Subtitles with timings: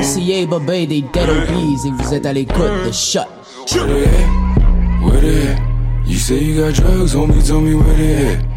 [0.00, 3.26] RCA, Bobé, des Dead Obies, et vous êtes à l'écoute de Shut.
[3.70, 5.04] Where they at?
[5.04, 5.60] Where they at?
[6.06, 8.49] You say you got drugs, homie, tell me where they at.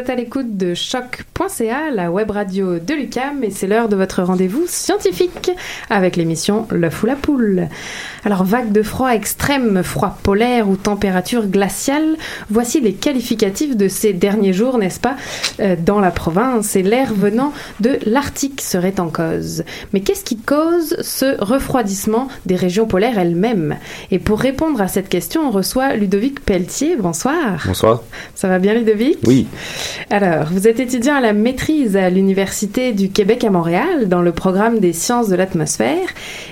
[0.00, 0.72] Êtes à l'écoute de
[1.64, 5.50] la web radio de l'UCAM, et c'est l'heure de votre rendez-vous scientifique
[5.90, 7.68] avec l'émission L'œuf ou la poule.
[8.24, 12.16] Alors, vague de froid extrême, froid polaire ou température glaciale,
[12.48, 15.16] voici les qualificatifs de ces derniers jours, n'est-ce pas,
[15.60, 19.64] euh, dans la province, et l'air venant de l'Arctique serait en cause.
[19.92, 23.76] Mais qu'est-ce qui cause ce refroidissement des régions polaires elles-mêmes?
[24.10, 26.96] Et pour répondre à cette question, on reçoit Ludovic Pelletier.
[26.96, 27.64] Bonsoir.
[27.66, 28.02] Bonsoir.
[28.34, 29.18] Ça va bien Ludovic?
[29.26, 29.46] Oui.
[30.08, 31.32] Alors, vous êtes étudiant à la
[31.96, 36.06] à l'Université du Québec à Montréal dans le programme des sciences de l'atmosphère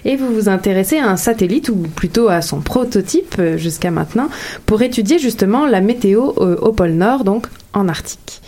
[0.04, 4.28] et vous vous intéressez à un satellite ou plutôt à son prototype euh, jusqu'à maintenant
[4.66, 8.40] pour étudier justement la météo euh, au pôle Nord, donc en Arctique.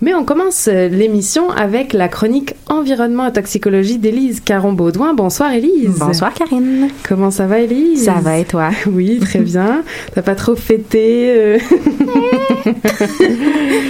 [0.00, 5.14] Mais on commence euh, l'émission avec la chronique environnement et toxicologie d'Élise Caron-Baudouin.
[5.14, 5.98] Bonsoir Élise.
[5.98, 6.88] Bonsoir Karine.
[7.06, 8.04] Comment ça va Élise?
[8.04, 8.70] Ça va et toi?
[8.86, 9.82] Oui, très bien.
[10.14, 11.58] T'as pas trop fêté euh,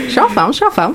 [0.09, 0.95] Je suis en forme, je suis en forme.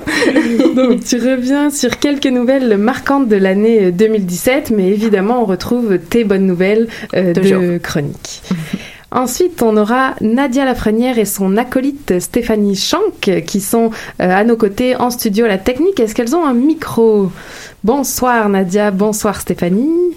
[0.74, 5.98] Donc, tu reviens sur quelques nouvelles marquantes de l'année euh, 2017, mais évidemment, on retrouve
[5.98, 8.42] tes bonnes nouvelles euh, de chronique.
[9.14, 14.56] Ensuite, on aura Nadia Lafrenière et son acolyte Stéphanie Schank qui sont euh, à nos
[14.56, 16.00] côtés en studio à la technique.
[16.00, 17.30] Est-ce qu'elles ont un micro?
[17.84, 20.16] Bonsoir Nadia, bonsoir Stéphanie.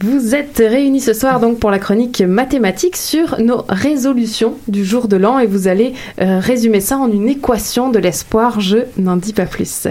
[0.00, 5.08] Vous êtes réunis ce soir donc pour la chronique mathématique sur nos résolutions du jour
[5.08, 9.16] de l'an et vous allez euh, résumer ça en une équation de l'espoir, je n'en
[9.16, 9.88] dis pas plus.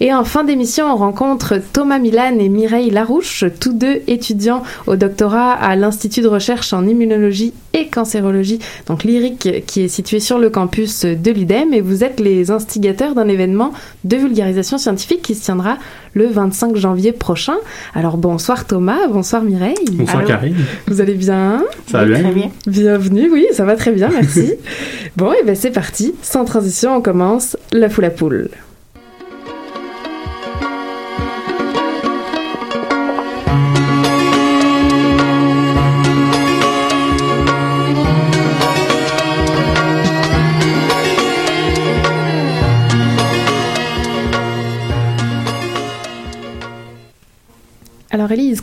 [0.00, 4.96] Et en fin d'émission, on rencontre Thomas Milan et Mireille Larouche, tous deux étudiants au
[4.96, 10.38] doctorat à l'Institut de recherche en immunologie et cancérologie, donc l'IRIC qui est situé sur
[10.38, 13.72] le campus de l'UDEM et vous êtes les instigateurs d'un événement
[14.04, 15.78] de vulgarisation scientifique qui se tiendra
[16.16, 17.56] le 25 janvier prochain.
[17.94, 19.74] Alors bonsoir Thomas, bonsoir Mireille.
[19.92, 20.56] Bonsoir Karine.
[20.88, 21.62] Vous allez bien?
[21.86, 22.50] Ça va bien?
[22.66, 24.54] Bienvenue, oui, ça va très bien, merci.
[25.16, 26.14] bon, et ben c'est parti.
[26.22, 28.48] Sans transition, on commence la foule à poule.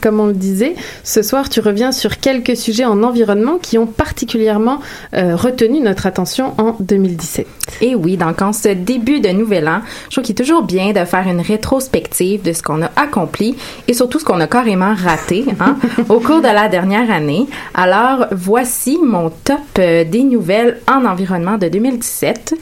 [0.02, 3.86] Comme on le disait, ce soir tu reviens sur quelques sujets en environnement qui ont
[3.86, 4.80] particulièrement
[5.14, 7.48] euh, retenu notre attention en 2017.
[7.82, 10.92] Et oui, donc en ce début de nouvel an, je trouve qu'il est toujours bien
[10.92, 13.56] de faire une rétrospective de ce qu'on a accompli
[13.88, 15.78] et surtout ce qu'on a carrément raté hein,
[16.10, 17.48] au cours de la dernière année.
[17.74, 22.56] Alors, voici mon top euh, des nouvelles en environnement de 2017.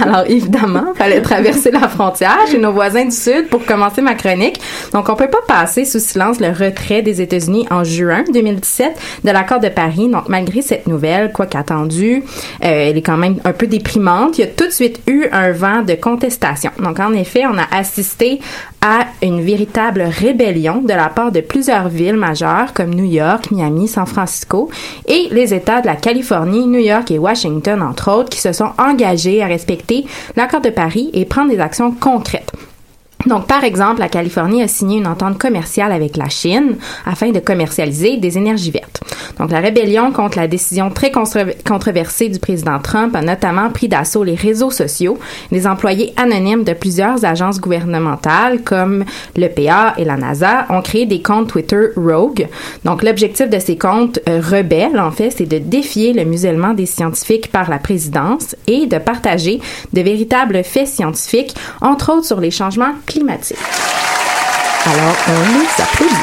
[0.02, 4.60] Alors évidemment, fallait traverser la frontière chez nos voisins du Sud pour commencer ma chronique.
[4.92, 9.30] Donc on peut pas passer sous silence le retrait des États-Unis en juin 2017 de
[9.30, 10.08] l'accord de Paris.
[10.08, 12.22] Donc malgré cette nouvelle, quoi qu'attendue,
[12.64, 14.38] euh, elle est quand même un peu déprimante.
[14.38, 16.70] Il y a tout de suite eu un vent de contestation.
[16.78, 18.40] Donc en effet, on a assisté
[18.80, 23.86] à une véritable rébellion de la part de plusieurs villes majeures comme New York, Miami,
[23.86, 24.70] San Francisco
[25.06, 28.70] et les États de la Californie, New York et Washington entre autres qui se sont
[28.78, 29.89] engagés à respecter
[30.36, 32.52] l'accord de Paris et prendre des actions concrètes.
[33.26, 37.38] Donc, par exemple, la Californie a signé une entente commerciale avec la Chine afin de
[37.38, 39.00] commercialiser des énergies vertes.
[39.38, 43.88] Donc, la rébellion contre la décision très controver- controversée du président Trump a notamment pris
[43.88, 45.18] d'assaut les réseaux sociaux.
[45.50, 49.04] Les employés anonymes de plusieurs agences gouvernementales comme
[49.36, 52.48] l'EPA et la NASA ont créé des comptes Twitter rogue.
[52.84, 56.86] Donc, l'objectif de ces comptes euh, rebelles, en fait, c'est de défier le musellement des
[56.86, 59.60] scientifiques par la présidence et de partager
[59.92, 63.58] de véritables faits scientifiques, entre autres sur les changements climatiques.
[64.86, 66.14] Alors, on les applaudit.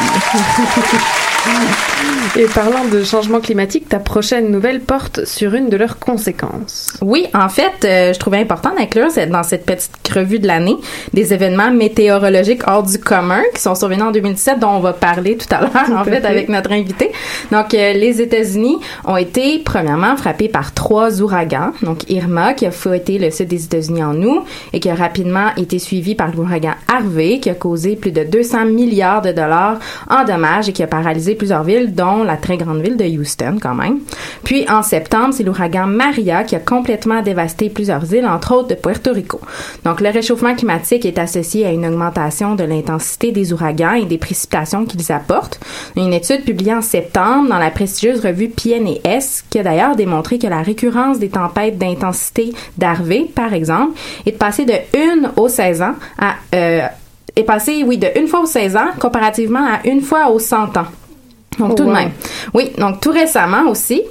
[2.36, 6.96] Et parlant de changement climatique, ta prochaine nouvelle porte sur une de leurs conséquences.
[7.02, 10.76] Oui, en fait, euh, je trouvais important d'inclure dans cette petite revue de l'année
[11.14, 15.36] des événements météorologiques hors du commun qui sont survenus en 2017, dont on va parler
[15.36, 16.24] tout à l'heure, en fait.
[16.26, 17.12] avec notre invité.
[17.52, 21.72] Donc, euh, les États-Unis ont été, premièrement, frappés par trois ouragans.
[21.82, 24.44] Donc, Irma, qui a fouetté le sud des États-Unis en août
[24.74, 28.66] et qui a rapidement été suivi par l'ouragan Harvey, qui a causé plus de 200
[28.66, 32.82] milliards de dollars en dommages et qui a paralysé plusieurs villes, dont la très grande
[32.82, 34.00] ville de Houston, quand même.
[34.44, 38.76] Puis, en septembre, c'est l'ouragan Maria qui a complètement dévasté plusieurs îles, entre autres de
[38.76, 39.42] Puerto Rico.
[39.84, 44.18] Donc, le réchauffement climatique est associé à une augmentation de l'intensité des ouragans et des
[44.18, 45.60] précipitations qu'ils apportent.
[45.96, 50.48] Une étude publiée en septembre dans la prestigieuse revue PNAS qui a d'ailleurs démontré que
[50.48, 55.82] la récurrence des tempêtes d'intensité d'Harvey, par exemple, est de passer de 1 aux 16
[55.82, 56.82] ans à euh,
[57.38, 60.78] est passé, oui, de une fois aux 16 ans comparativement à une fois aux 100
[60.78, 60.88] ans.
[61.60, 61.94] Donc, Oh, tout de wow.
[61.96, 62.12] même.
[62.54, 64.04] Oui, donc tout récemment aussi,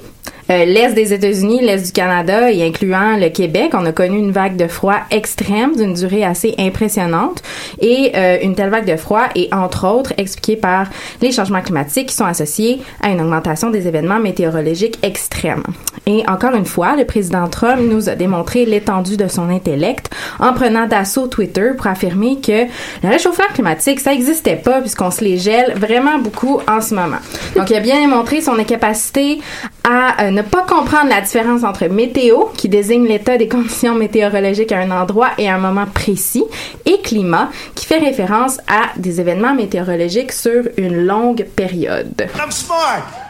[0.49, 4.31] euh, l'Est des États-Unis, l'Est du Canada et incluant le Québec, on a connu une
[4.31, 7.41] vague de froid extrême d'une durée assez impressionnante.
[7.79, 10.87] Et euh, une telle vague de froid est entre autres expliquée par
[11.21, 15.63] les changements climatiques qui sont associés à une augmentation des événements météorologiques extrêmes.
[16.05, 20.09] Et encore une fois, le président Trump nous a démontré l'étendue de son intellect
[20.39, 22.63] en prenant d'assaut Twitter pour affirmer que
[23.03, 27.17] le réchauffement climatique, ça n'existait pas puisqu'on se les gèle vraiment beaucoup en ce moment.
[27.55, 29.39] Donc, il a bien démontré son incapacité
[29.83, 34.71] à euh, ne pas comprendre la différence entre météo, qui désigne l'état des conditions météorologiques
[34.71, 36.45] à un endroit et à un moment précis,
[36.85, 42.27] et climat, qui fait référence à des événements météorologiques sur une longue période.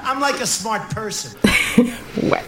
[0.10, 1.32] I'm like a smart person.
[2.24, 2.40] Ouais.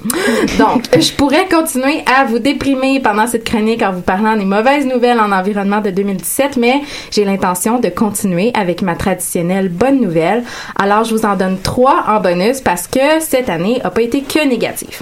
[0.58, 4.86] Donc, je pourrais continuer à vous déprimer pendant cette chronique en vous parlant des mauvaises
[4.86, 10.44] nouvelles en environnement de 2017, mais j'ai l'intention de continuer avec ma traditionnelle bonne nouvelle.
[10.78, 14.22] Alors, je vous en donne trois en bonus parce que cette année a pas été
[14.22, 15.02] que négative.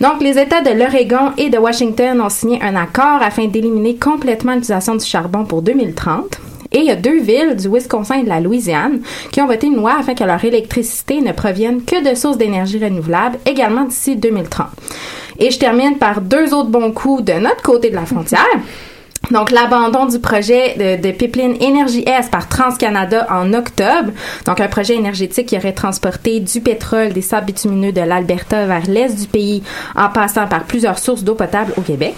[0.00, 4.54] Donc, les États de l'Oregon et de Washington ont signé un accord afin d'éliminer complètement
[4.54, 6.40] l'utilisation du charbon pour 2030.
[6.78, 9.00] Il y a deux villes du Wisconsin et de la Louisiane
[9.32, 12.78] qui ont voté une loi afin que leur électricité ne provienne que de sources d'énergie
[12.78, 14.66] renouvelables également d'ici 2030.
[15.38, 18.44] Et je termine par deux autres bons coups de notre côté de la frontière.
[19.30, 24.12] Donc, l'abandon du projet de, de pipeline Énergie S par TransCanada en octobre.
[24.44, 28.86] Donc, un projet énergétique qui aurait transporté du pétrole des sables bitumineux de l'Alberta vers
[28.86, 29.62] l'est du pays
[29.94, 32.14] en passant par plusieurs sources d'eau potable au Québec.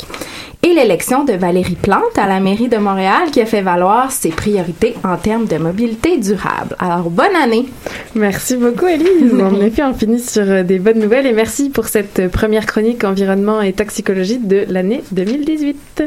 [0.64, 4.30] Et l'élection de Valérie Plante à la mairie de Montréal qui a fait valoir ses
[4.30, 6.74] priorités en termes de mobilité durable.
[6.80, 7.66] Alors, bonne année!
[8.16, 9.34] Merci beaucoup, Elise.
[9.40, 13.04] En effet, on finit sur euh, des bonnes nouvelles et merci pour cette première chronique
[13.04, 16.02] environnement et toxicologie de l'année 2018.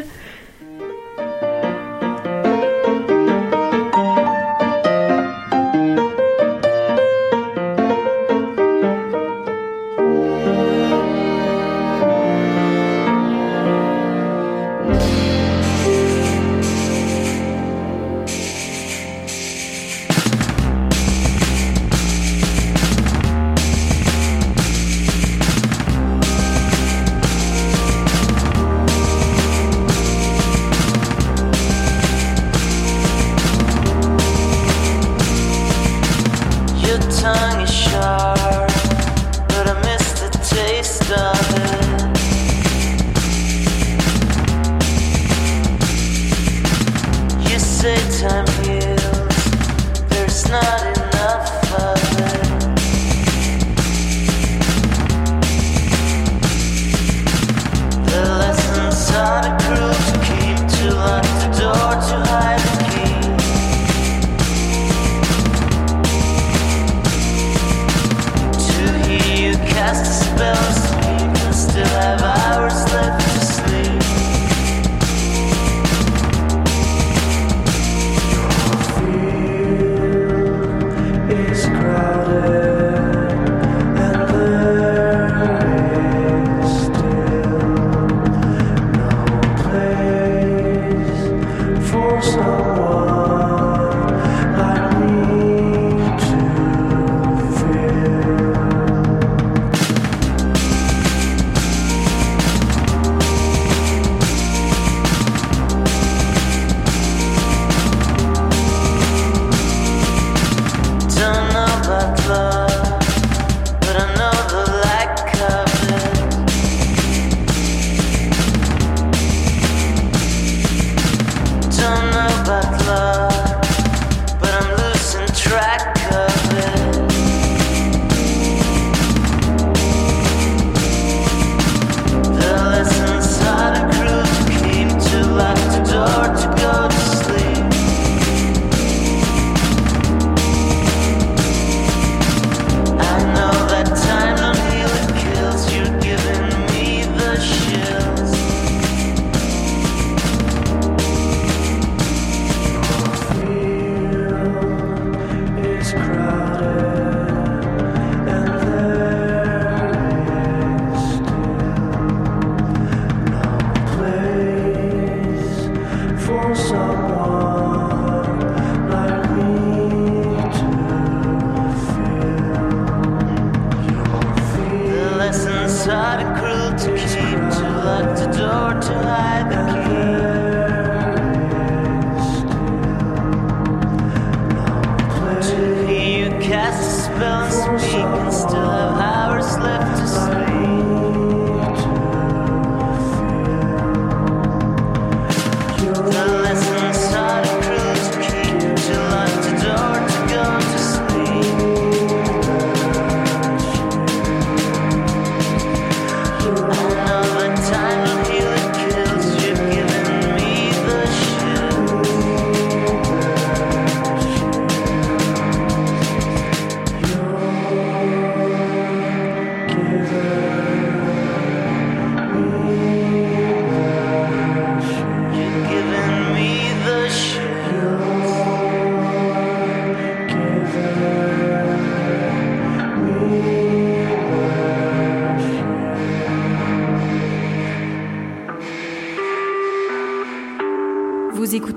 [175.81, 180.30] inside a cruelty to lock the door to hide the key.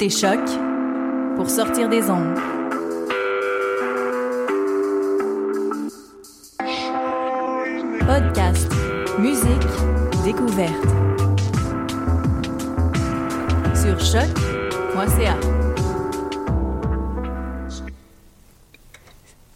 [0.04, 0.40] Écoutez Choc
[1.37, 2.44] pour sortir des ondes.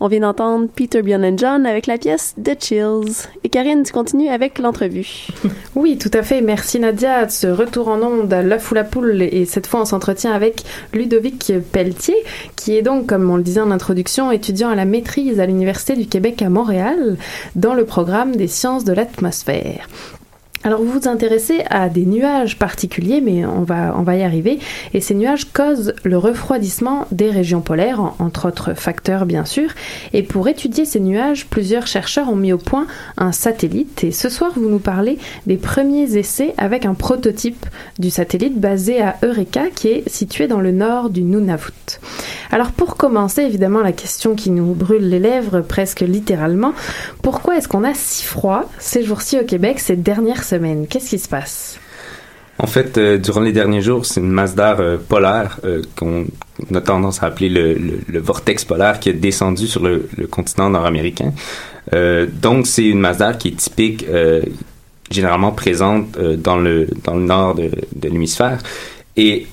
[0.08, 3.28] On vient d'entendre Peter and John avec la pièce The Chills.
[3.44, 5.26] Et Karine, tu continues avec l'entrevue.
[5.74, 6.40] Oui, tout à fait.
[6.40, 7.28] Merci Nadia.
[7.28, 9.20] Ce retour en onde à l'œuf ou la poule.
[9.20, 12.16] Et cette fois, on s'entretient avec Ludovic Pelletier,
[12.56, 15.94] qui est donc, comme on le disait en introduction, étudiant à la maîtrise à l'Université
[15.94, 17.18] du Québec à Montréal,
[17.54, 19.86] dans le programme des sciences de l'atmosphère.
[20.64, 24.58] Alors vous vous intéressez à des nuages particuliers, mais on va, y arriver.
[24.92, 29.70] Et ces nuages causent le refroidissement des régions polaires, en- entre autres facteurs bien sûr.
[30.12, 32.86] Et pour étudier ces nuages, plusieurs chercheurs ont mis au point
[33.16, 34.02] un satellite.
[34.02, 37.64] Et ce soir, vous nous parlez des premiers essais avec un prototype
[38.00, 41.72] du satellite basé à Eureka, qui est situé dans le nord du Nunavut.
[42.50, 46.72] Alors pour commencer, évidemment, la question qui nous brûle les lèvres presque littéralement,
[47.22, 50.42] pourquoi est-ce qu'on a si froid ces jours-ci au Québec ces dernières
[50.88, 51.78] Qu'est-ce qui se passe?
[52.60, 56.26] En fait, euh, durant les derniers jours, c'est une masse d'air euh, polaire euh, qu'on
[56.74, 61.32] a tendance à appeler le, vortex polaire qui est descendu sur le, continent nord-américain.
[62.42, 64.04] Donc, c'est une masse d'air qui est typique,
[65.10, 68.58] généralement présente dans, le, dans le nord de, l'hémisphère.
[69.16, 69.46] Et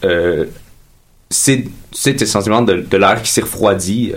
[1.30, 4.12] c'est c'est essentiellement de, de l'air qui s'est refroidi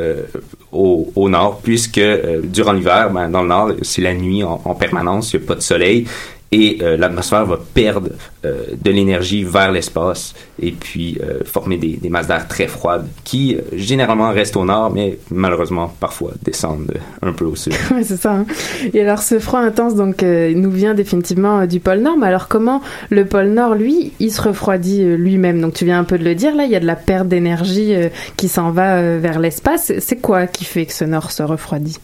[0.72, 2.00] au, nord, puisque
[2.42, 5.46] durant l'hiver, ben, dans le nord, c'est la nuit en, en permanence, il n'y a
[5.46, 6.06] pas de soleil,
[6.50, 8.10] et euh, l'atmosphère va perdre
[8.44, 13.58] euh, de l'énergie vers l'espace et puis euh, former des, masses d'air très froides qui
[13.74, 17.74] généralement restent au nord, mais malheureusement parfois descendent un peu au sud.
[17.90, 18.32] Ouais, c'est ça.
[18.32, 18.46] hein.
[18.92, 22.16] Et alors, ce froid intense, donc, nous vient définitivement du pôle Nord.
[22.18, 25.60] Mais alors, comment le pôle Nord, lui, il se refroidit lui-même?
[25.60, 27.28] Donc, tu viens un peu de le dire, là, il y a de la perte
[27.28, 27.94] d'énergie
[28.36, 29.92] qui s'en va vers l'espace.
[30.00, 31.98] C'est quoi qui fait que ce Nord se refroidit?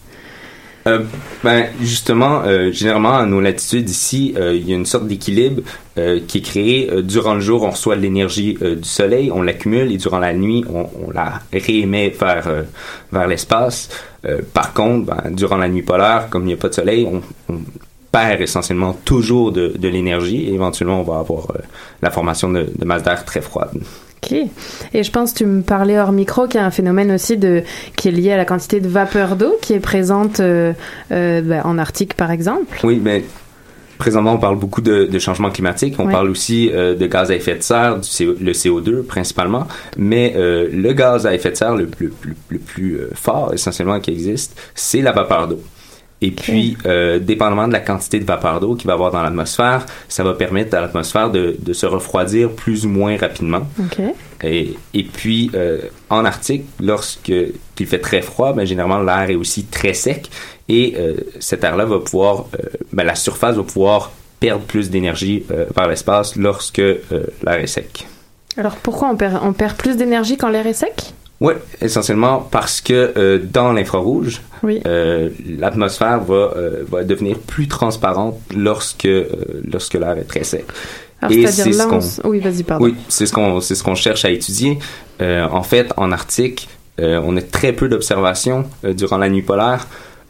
[0.87, 1.01] Euh,
[1.43, 5.63] ben justement, euh, généralement à nos latitudes ici, euh, il y a une sorte d'équilibre
[5.97, 7.63] euh, qui est créé euh, durant le jour.
[7.63, 11.41] On reçoit de l'énergie du soleil, on l'accumule et durant la nuit, on, on la
[11.53, 12.65] réémet vers
[13.13, 13.89] vers l'espace.
[14.53, 17.23] Par contre, ben, durant la nuit polaire, comme il n'y a pas de soleil, on,
[17.53, 17.61] on
[18.13, 21.49] perd essentiellement toujours de, de l'énergie et éventuellement on va avoir
[22.01, 23.81] la formation de, de masses d'air très froides.
[24.25, 24.33] Ok.
[24.95, 27.63] Et je pense, tu me parlais hors micro, qu'il y a un phénomène aussi de,
[27.97, 30.73] qui est lié à la quantité de vapeur d'eau qui est présente euh,
[31.13, 32.79] euh, ben, en Arctique, par exemple.
[32.85, 33.25] Oui, mais
[33.99, 35.95] présentement, on parle beaucoup de, de changement climatique.
[35.99, 36.13] On Ouais.
[36.13, 39.67] parle aussi euh, de gaz à effet de serre, du CO le CO2 principalement.
[39.97, 43.53] Mais euh, le gaz à effet de serre le, le- le- le plus euh, fort,
[43.55, 45.61] essentiellement, qui existe, c'est la vapeur d'eau.
[46.25, 49.23] Et puis, euh, dépendamment de la quantité de vapeur d'eau qu'il va y avoir dans
[49.23, 53.67] l'atmosphère, ça va permettre à l'atmosphère de, de se refroidir plus ou moins rapidement.
[54.43, 59.35] Et, et puis, euh, en Arctique, lorsque il fait très froid, ben, généralement, l'air est
[59.35, 60.31] aussi très sec.
[60.67, 65.45] Et euh, cet air-là va pouvoir, euh, ben, la surface va pouvoir perdre plus d'énergie
[65.49, 68.07] vers l'espace lorsque l'air est sec.
[68.57, 71.13] Alors, pourquoi on perd, on perd plus d'énergie quand l'air est sec?
[71.45, 74.81] Oui, essentiellement parce que euh, dans l'infrarouge, Oui.
[74.87, 79.09] euh, l'atmosphère va, euh, va devenir plus transparente lorsque,
[79.71, 80.65] lorsque l'air est très sec.
[81.21, 82.85] Alors, Et c'est-à-dire c'est ce on qu'on- Oui, vas-y, pardon.
[82.85, 84.79] Oui, c'est ce qu'on ce qu'on cherche à étudier.
[85.21, 89.87] En fait, en Arctique, on a très peu d'observations durant la nuit polaire.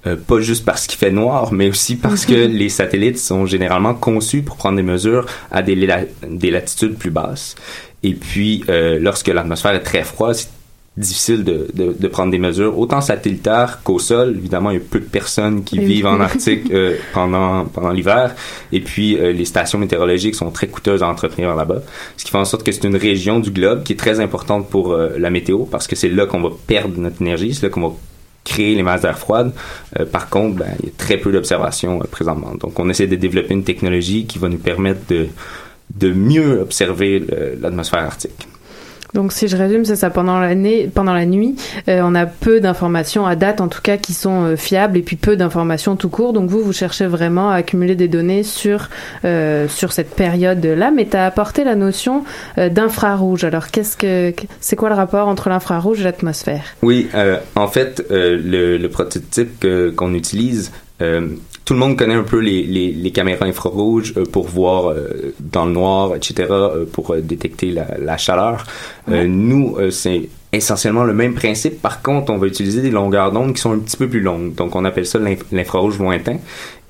[0.07, 3.95] euh, pas juste parce qu'il fait noir, mais aussi parce que les satellites sont généralement
[3.95, 7.55] conçus pour prendre des mesures à des, la- des latitudes plus basses.
[8.03, 10.49] Et puis, euh, lorsque l'atmosphère est très froide, c'est
[10.97, 14.35] difficile de, de, de prendre des mesures, autant satellitaires qu'au sol.
[14.39, 15.87] Évidemment, il y a peu de personnes qui Oui.
[15.87, 18.35] vivent en Arctique euh, pendant, pendant l'hiver.
[18.71, 21.83] Et puis, euh, les stations météorologiques sont très coûteuses à entretenir là-bas.
[22.17, 24.69] Ce qui fait en sorte que c'est une région du globe qui est très importante
[24.71, 27.71] pour euh, la météo parce que c'est là qu'on va perdre notre énergie, c'est là
[27.71, 27.95] qu'on va
[28.45, 29.53] créer les masses d'air froide.
[29.99, 32.53] Euh, par contre, ben, il y a très peu d'observations euh, présentement.
[32.61, 35.27] Donc, on essaie de développer une technologie qui va nous permettre de,
[35.99, 38.47] de mieux observer euh, l'atmosphère arctique.
[39.15, 40.11] Donc si je résume, c'est ça.
[40.11, 41.57] Pendant l'année, pendant la nuit,
[41.89, 45.03] euh, on a peu d'informations à date, en tout cas, qui sont euh, fiables, et
[45.03, 46.33] puis peu d'informations tout court.
[46.33, 48.91] Donc vous, vous cherchez vraiment à accumuler des données sur
[49.25, 52.25] euh, sur cette période-là, mais tu as apporté la notion
[52.59, 53.45] euh, d'infrarouge.
[53.45, 56.65] Alors qu'est-ce que c'est quoi le rapport entre l'infrarouge et l'atmosphère?
[56.83, 59.65] Oui, euh, en fait, le, le prototype
[59.97, 60.73] qu'on utilise,
[61.65, 65.33] tout le monde connaît un peu les, les, les caméras infrarouges euh, pour voir euh,
[65.41, 68.65] dans le noir, etc., euh, pour détecter la, la chaleur.
[69.11, 71.81] Euh, nous, euh, c'est essentiellement le même principe.
[71.81, 74.55] Par contre, on va utiliser des longueurs d'onde qui sont un petit peu plus longues.
[74.55, 76.37] Donc, on appelle ça l'inf- l'infrarouge lointain.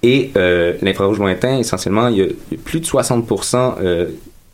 [0.03, 2.27] Et euh, l'infrarouge lointain, essentiellement, il y a,
[2.65, 4.09] plus de 60% euh,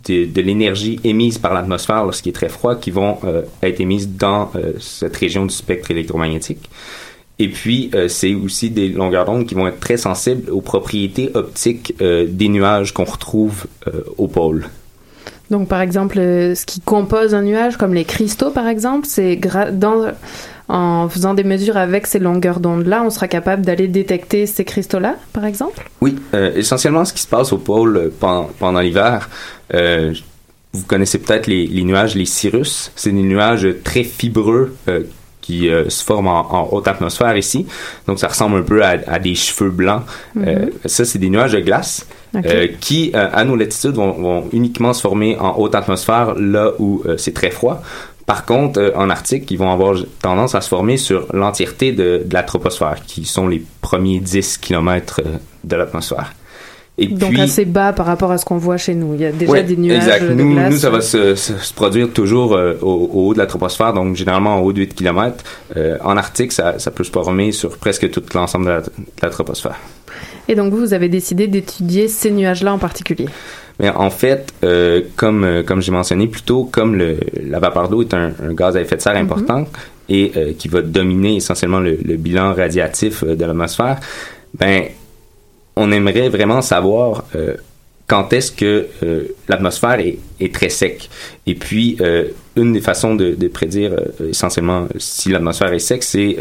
[0.08, 4.08] de, de l'énergie émise par l'atmosphère lorsqu'il est très froid qui vont euh, être émises
[4.08, 6.70] dans euh, cette région du spectre électromagnétique.
[7.40, 11.30] Et puis, euh, c'est aussi des longueurs d'onde qui vont être très sensibles aux propriétés
[11.34, 14.68] optiques euh, des nuages qu'on retrouve euh, au pôle.
[15.50, 19.40] Donc par exemple, ce qui compose un nuage, comme les cristaux par exemple, c'est
[19.72, 20.12] dans
[20.68, 25.16] en faisant des mesures avec ces longueurs d'onde-là, on sera capable d'aller détecter ces cristaux-là,
[25.32, 25.90] par exemple?
[26.00, 29.28] Oui, euh, essentiellement, ce qui se passe au pôle pendant, pendant l'hiver,
[29.74, 30.14] euh,
[30.72, 32.92] vous connaissez peut-être les, les nuages, les cirrus.
[32.94, 35.02] C'est des nuages très fibreux euh,
[35.50, 37.66] qui euh, se forment en, en haute atmosphère ici.
[38.06, 40.02] Donc, ça ressemble un peu à, à des cheveux blancs.
[40.36, 44.44] Euh, ça, c'est des nuages de glace euh, qui, euh, à nos latitudes, vont, vont
[44.52, 47.82] uniquement se former en haute atmosphère là où euh, c'est très froid.
[48.26, 52.32] Par contre, en Arctique, ils vont avoir tendance à se former sur l'entièreté de, de
[52.32, 55.20] la troposphère, qui sont les premiers 10 km
[55.64, 56.32] de l'atmosphère.
[57.02, 59.14] Et Donc puis, assez bas par rapport à ce qu'on voit chez nous.
[59.14, 60.28] Il y a déjà Ouais, des nuages exact.
[60.28, 60.70] de Nous, glace.
[60.70, 63.92] nous, ça va se, se- se produire toujours euh, au, au haut de la troposphère,
[63.94, 65.42] donc généralement en haut de 8 km.
[66.04, 68.86] en Arctique, ça, ça peut se former sur presque tout l'ensemble de la, de
[69.22, 69.76] la troposphère.
[70.48, 73.26] Et donc vous, vous avez décidé d'étudier ces nuages-là en particulier?
[73.78, 77.16] Mais en fait, euh, comme, euh, comme j'ai mentionné plus tôt, comme le,
[77.48, 79.66] la vapeur d'eau est un, un gaz à effet de serre important
[80.10, 83.98] et euh, qui va dominer essentiellement le, le bilan radiatif euh, de l'atmosphère,
[84.58, 84.82] ben,
[85.76, 87.54] on aimerait vraiment savoir euh,
[88.10, 91.08] quand est-ce que euh, l'atmosphère est, est très sec.
[91.46, 92.24] Et puis, euh,
[92.56, 96.36] une des façons de, de prédire euh, essentiellement si l'atmosphère est sec, c'est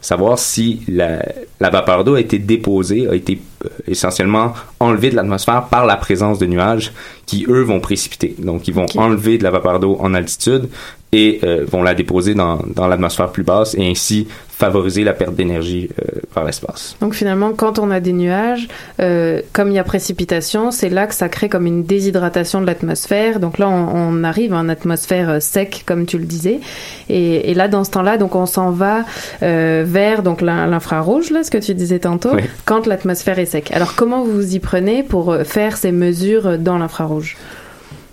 [0.00, 1.22] savoir si la,
[1.60, 3.38] la vapeur d'eau a été déposée, a été
[3.86, 6.90] essentiellement enlevée de l'atmosphère par la présence de nuages
[7.26, 8.34] qui, eux, vont précipiter.
[8.38, 10.70] Donc, ils vont enlever de la vapeur d'eau en altitude
[11.12, 15.34] et euh, vont la déposer dans, dans l'atmosphère plus basse et ainsi favoriser la perte
[15.34, 16.94] d'énergie euh, par l'espace.
[17.00, 18.68] Donc finalement, quand on a des nuages,
[19.00, 22.66] euh, comme il y a précipitation, c'est là que ça crée comme une déshydratation de
[22.66, 23.40] l'atmosphère.
[23.40, 26.60] Donc là, on, on arrive à une atmosphère euh, sec, comme tu le disais.
[27.08, 29.04] Et, et là, dans ce temps-là, donc on s'en va
[29.42, 32.42] euh, vers donc l'in- l'infrarouge, là, ce que tu disais tantôt, Oui.
[32.66, 33.70] quand l'atmosphère est sec.
[33.72, 37.36] Alors comment vous vous y prenez pour euh, faire ces mesures euh, dans l'infrarouge?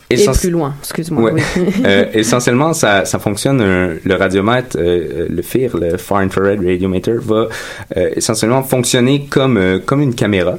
[0.10, 1.32] Et plus loin, excuse-moi.
[1.34, 1.42] Ouais.
[1.58, 1.64] oui.
[1.86, 3.60] Euh, essentiellement, ça, ça fonctionne.
[3.62, 7.48] euh, le radiomètre, euh, le FIR, le Far Infrared Radiometer, va
[7.98, 10.58] euh, essentiellement fonctionner comme euh, comme une caméra.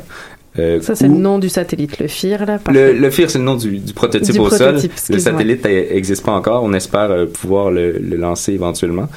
[0.59, 2.59] Euh, Ça, c'est où- le nom du satellite, le FIR, là.
[2.71, 5.15] le, le FIR, c'est le nom du, du prototype Du au prototype, sol.
[5.17, 6.63] Le satellite n'existe pas encore.
[6.65, 9.09] On espère euh, pouvoir le, le lancer éventuellement.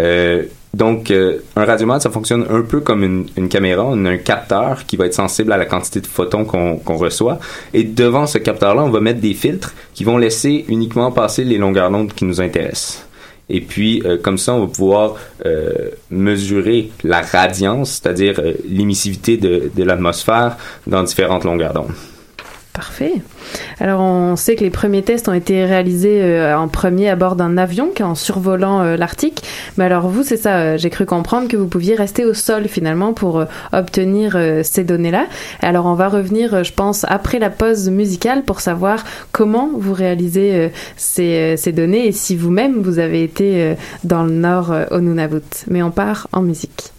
[0.00, 3.84] Euh, donc, euh, un radiomètre, ça fonctionne un peu comme une, caméra.
[3.86, 7.38] On a un capteur qui va être sensible à la quantité de photons qu'on reçoit.
[7.74, 11.58] Et devant ce capteur-là, on va mettre des filtres qui vont laisser uniquement passer les
[11.58, 13.06] longueurs d'onde qui nous intéressent.
[13.48, 15.16] Et puis, euh, comme ça, on va pouvoir
[16.10, 21.92] mesurer la radiance, c'est-à-dire l'émissivité de l'atmosphère dans différentes longueurs d'onde.
[22.80, 23.20] Parfait.
[23.78, 27.36] Alors, on sait que les premiers tests ont été réalisés euh, en premier à bord
[27.36, 29.42] d'un avion qui en survolant euh, l'Arctique.
[29.76, 32.68] Mais alors, vous, c'est ça, euh, j'ai cru comprendre que vous pouviez rester au sol
[32.68, 35.26] finalement pour obtenir ces données-là.
[35.60, 40.70] Alors, on va revenir, je pense, après la pause musicale pour savoir comment vous réalisez
[40.96, 45.66] ces, ces données et si vous-même vous avez été dans le nord au Nunavut.
[45.68, 46.92] Mais on part en musique.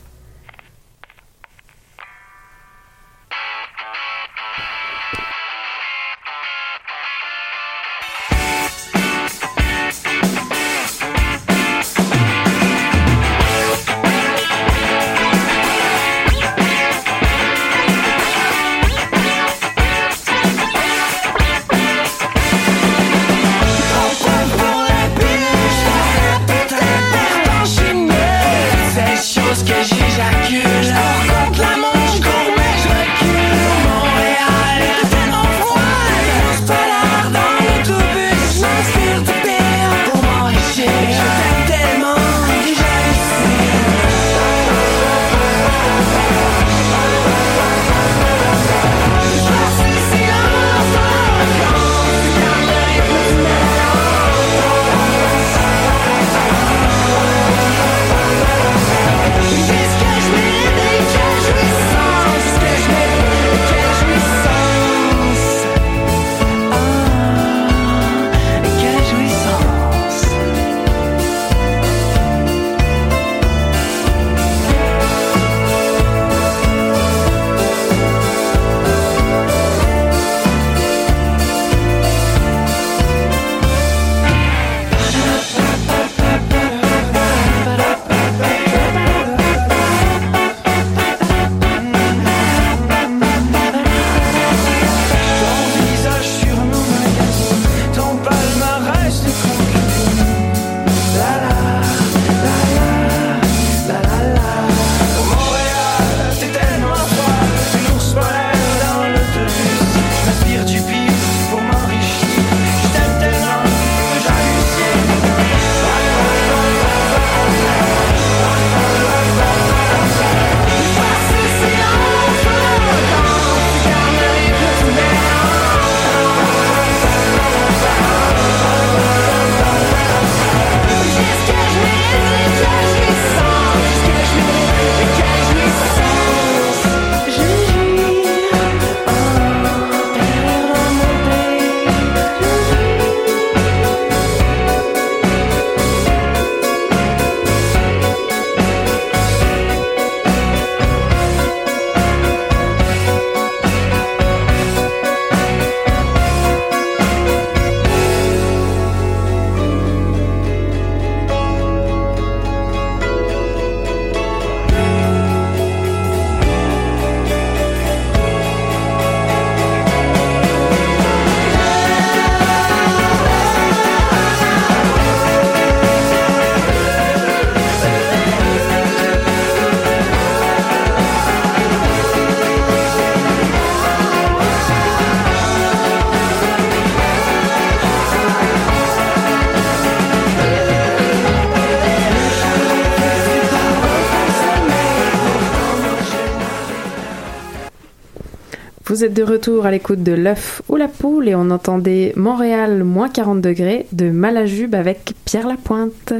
[199.02, 202.84] Vous êtes de retour à l'écoute de l'œuf ou la poule et on entendait Montréal
[202.84, 206.14] moins 40 degrés de Malajube avec Pierre Lapointe.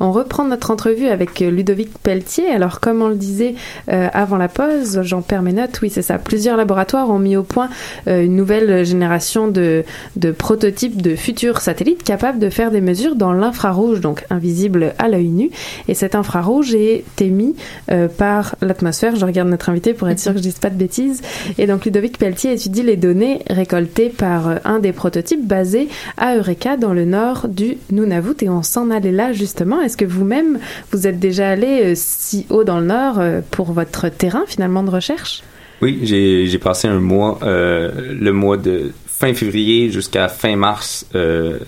[0.00, 2.48] On reprend notre entrevue avec Ludovic Pelletier.
[2.48, 3.54] Alors comme on le disait
[3.90, 7.36] euh, avant la pause, j'en perds mes notes, oui c'est ça, plusieurs laboratoires ont mis
[7.36, 7.68] au point
[8.08, 9.84] euh, une nouvelle génération de,
[10.22, 15.08] de prototypes de futurs satellites capables de faire des mesures dans l'infrarouge, donc invisible à
[15.08, 15.50] l'œil nu.
[15.88, 17.56] Et cet infrarouge est émis
[17.90, 19.16] euh, par l'atmosphère.
[19.16, 21.22] Je regarde notre invité pour être sûr que je dise pas de bêtises.
[21.58, 26.36] Et donc Ludovic Pelletier étudie les données récoltées par euh, un des prototypes basés à
[26.36, 29.82] Eureka dans le nord du Nunavut et on s'en allait là justement.
[29.82, 30.60] Est-ce que vous-même
[30.92, 34.90] vous êtes déjà allé euh, si haut dans le nord pour votre terrain finalement de
[34.90, 35.42] recherche?
[35.80, 41.58] Oui, j'ai passé un mois, le mois de fin février jusqu'à fin mars euh,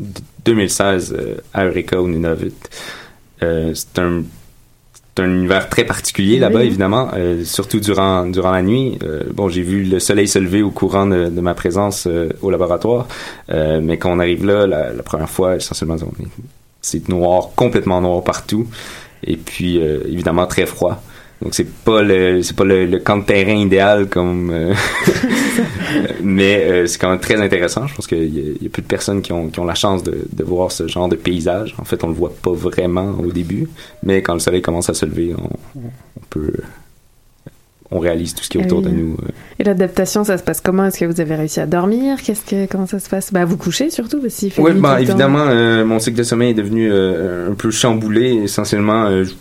[0.00, 2.52] d- 2016 euh, à Eureka au Nunavut.
[3.42, 4.22] Euh, c'est un
[5.16, 6.66] c'est un univers très particulier là-bas, Oui.
[6.66, 8.98] évidemment, euh, surtout durant durant la nuit.
[9.04, 12.30] Euh, bon, j'ai vu le soleil se lever au courant de, de ma présence euh,
[12.42, 13.06] au laboratoire,
[13.50, 15.96] euh, mais quand on arrive là, la, la première fois, essentiellement,
[16.80, 18.66] c'est noir, complètement noir partout,
[19.24, 21.00] et puis euh, évidemment très froid.
[21.42, 24.72] Donc c'est pas le c'est pas le, le camp de terrain idéal comme euh,
[26.22, 27.86] mais euh, c'est quand même très intéressant.
[27.86, 29.64] Je pense qu'il y, a- il y a peu de personnes qui ont, qui ont
[29.64, 31.74] la chance de, de voir ce genre de paysage.
[31.78, 33.68] En fait, on le voit pas vraiment au début,
[34.02, 36.52] mais quand le soleil commence à se lever, on, on peut
[37.90, 38.84] on réalise tout ce qui est autour oui.
[38.86, 39.12] de nous.
[39.22, 39.28] euh.
[39.58, 40.86] Et l'adaptation, ça se passe comment?
[40.86, 42.20] Est-ce que vous avez réussi à dormir?
[42.22, 43.32] Qu'est-ce que comment ça se passe?
[43.32, 46.50] Bah vous couchez surtout parce qu'il fait Oui, bah, évidemment, euh, mon cycle de sommeil
[46.50, 48.34] est devenu euh, un peu chamboulé.
[48.44, 49.34] Essentiellement, euh, je-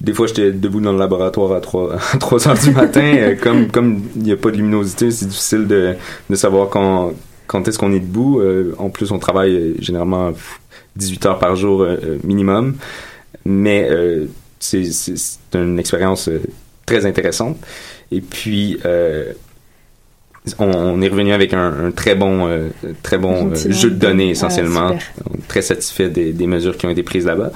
[0.00, 3.00] des fois, j'étais debout dans le laboratoire à 3, à 3 heures du matin.
[3.02, 5.94] euh, comme comme il n'y a pas de luminosité, c'est difficile de,
[6.30, 7.12] de savoir quand,
[7.46, 8.40] quand est-ce qu'on est debout.
[8.40, 10.60] Euh, en plus, on travaille euh, généralement pff,
[10.96, 11.86] 18 heures par jour
[12.24, 12.76] minimum.
[13.44, 14.26] Mais euh,
[14.58, 14.82] c'est
[15.54, 16.28] une expérience
[16.86, 17.56] très intéressante.
[18.10, 18.78] Et puis...
[18.84, 19.32] Euh,
[20.60, 22.68] on, on est revenu avec un, un très bon, euh,
[23.02, 24.92] très bon euh, jeu de données Ah, essentiellement.
[24.92, 27.50] est très satisfait des, des mesures qui ont été prises là-bas.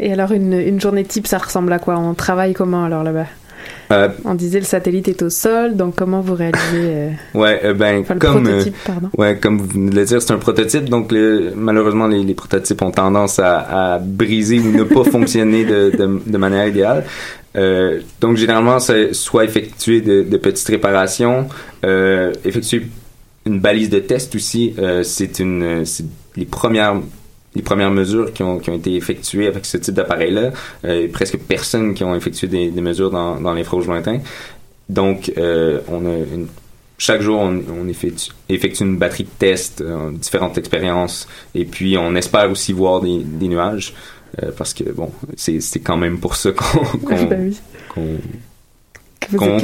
[0.00, 1.98] Et alors une, une journée type, ça ressemble à quoi?
[1.98, 3.26] On travaille comment alors là-bas?
[3.90, 7.74] Euh, On disait le satellite est au sol, donc comment vous réalisez euh, ouais, euh,
[7.74, 9.08] ben Enfin, le comme prototype, euh, pardon.
[9.16, 12.34] ouais, comme vous venez de le dire, c'est un prototype, donc le- malheureusement les, les
[12.34, 17.04] prototypes ont tendance à, à briser ou ne pas fonctionner de, de, de manière idéale.
[18.20, 21.48] Donc généralement, c'est soit effectuer de, de petites réparations,
[22.44, 22.86] effectuer
[23.46, 24.74] une balise de test aussi.
[25.02, 26.04] C'est une, c'est
[26.36, 26.96] les premières
[27.56, 30.50] les premières mesures qui ont, qui ont été effectuées avec ce type d'appareil-là.
[30.84, 34.20] Euh, presque personne qui ont effectué des, des mesures dans, dans l'infrarouge lointain.
[34.88, 36.46] Donc, euh, on a une,
[36.98, 41.96] chaque jour, on, on effectue, effectue une batterie de tests, euh, différentes expériences, et puis
[41.98, 43.94] on espère aussi voir des, des nuages,
[44.42, 47.56] euh, parce que bon, c'est quand même pour ça qu'on qu'on oui.
[49.36, 49.58] qu'on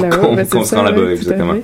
[0.50, 1.54] qu'on- se rend là-bas, exactement.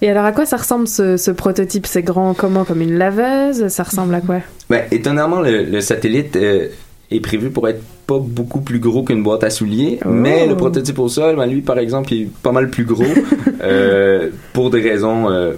[0.00, 1.86] Et alors à quoi ça ressemble ce, ce prototype?
[1.86, 2.64] C'est grand comment?
[2.64, 3.68] Comme une laveuse?
[3.68, 4.40] Ça ressemble à quoi?
[4.70, 6.68] Ben, étonnamment, le, le satellite euh,
[7.10, 10.08] est prévu pour être pas beaucoup plus gros qu'une boîte à souliers, Oh.
[10.10, 13.04] mais le prototype au sol, ben, lui, par exemple, il est pas mal plus gros
[13.62, 15.54] euh, pour des raisons euh,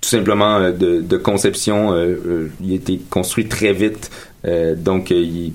[0.00, 1.94] tout simplement de, de conception.
[2.62, 4.10] il a été construit très vite,
[4.78, 5.52] donc il,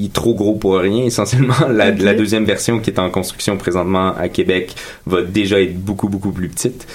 [0.00, 1.04] il est trop gros pour rien.
[1.04, 2.00] Essentiellement, la, Ok.
[2.00, 4.74] la deuxième version qui est en construction présentement à Québec
[5.06, 6.86] va déjà être beaucoup, beaucoup plus petite.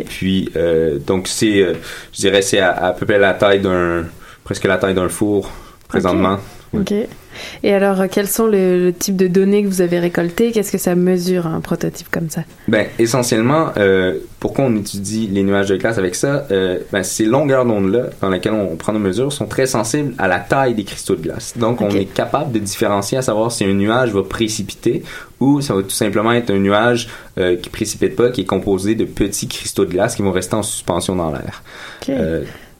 [0.00, 1.74] Et puis, euh, donc c'est, euh,
[2.12, 4.04] je dirais, c'est à, à peu près la taille d'un,
[4.44, 5.50] presque la taille d'un four
[5.88, 6.38] présentement.
[7.62, 10.52] Et alors euh, quels sont le, le type de données que vous avez récoltées?
[10.52, 12.42] Qu'est-ce que ça mesure un prototype comme ça?
[12.68, 16.46] Ben, essentiellement, euh, pourquoi on étudie les nuages de glace avec ça?
[16.50, 20.28] Euh, ben, ces longueurs d'onde-là, dans lesquelles on prend nos mesures, sont très sensibles à
[20.28, 21.54] la taille des cristaux de glace.
[21.56, 25.02] Donc, on est capable de différencier à savoir si un nuage va précipiter
[25.40, 28.94] ou ça va tout simplement être un nuage euh, qui précipite pas, qui est composé
[28.94, 31.62] de petits cristaux de glace qui vont rester en suspension dans l'air.
[32.02, 32.14] Ok.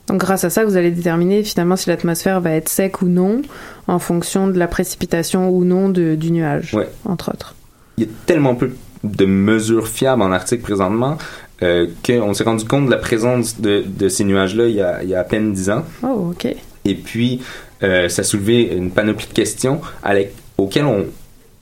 [0.07, 3.41] Donc grâce à ça, vous allez déterminer finalement si l'atmosphère va être sec ou non
[3.87, 6.89] en fonction de la précipitation ou non de- du nuage, Ouais.
[7.05, 7.55] entre autres.
[7.97, 8.71] il y a tellement peu
[9.03, 11.17] de mesures fiables en Arctique présentement
[11.61, 15.03] euh, qu'on s'est rendu compte de la présence de, de ces nuages-là il, y a-
[15.03, 15.83] il y a à peine 10 ans.
[16.01, 16.47] Oh, ok.
[16.85, 17.39] Et puis,
[17.83, 21.05] euh, ça a soulevé une panoplie de questions avec- auxquelles on,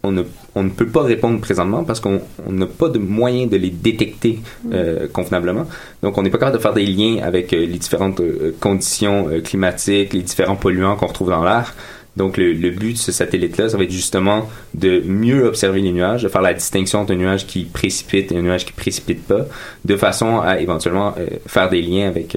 [0.03, 0.23] on, ne,
[0.55, 3.69] on ne peut pas répondre présentement parce qu'on on n'a pas de moyen de les
[3.69, 4.39] détecter
[4.73, 5.65] euh, convenablement.
[6.03, 9.29] Donc, on n'est pas capable de faire des liens avec euh, les différentes euh, conditions
[9.43, 11.73] climatiques, les différents polluants qu'on retrouve dans l'air.
[12.17, 15.93] Donc, le, le but de ce satellite-là, ça va être justement de mieux observer les
[15.93, 19.25] nuages, de faire la distinction entre un nuage qui précipite et un nuage qui précipite
[19.25, 19.45] pas,
[19.85, 21.15] de façon à éventuellement
[21.47, 22.35] faire des liens avec,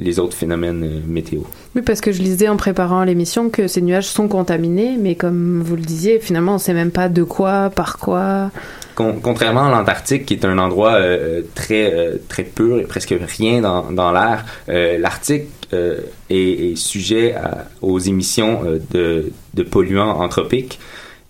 [0.00, 1.40] les autres phénomènes euh, météo.
[1.76, 5.62] Oui, parce que je lisais en préparant l'émission que ces nuages sont contaminés, mais comme
[5.62, 8.50] vous le disiez, finalement, on ne sait même pas de quoi, par quoi.
[8.96, 13.14] Con- contrairement à l'Antarctique, qui est un endroit euh, très euh, très pur et presque
[13.38, 18.60] rien dans, dans l'air, euh, l'Arctique est, est sujet à- aux émissions
[18.92, 20.78] de, de polluants anthropiques.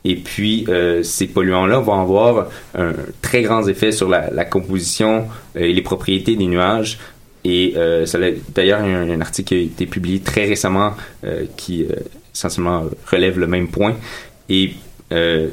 [0.07, 5.25] Et puis, euh, ces polluants-là vont avoir un très grand effet sur la, la composition
[5.57, 6.99] et les propriétés des nuages.
[7.45, 8.07] Et euh,
[8.55, 11.85] d'ailleurs, il y a un, un article qui a été publié très récemment euh, qui
[11.85, 11.97] euh,
[12.35, 13.95] essentiellement relève le même point.
[14.49, 14.73] Et
[15.13, 15.51] euh,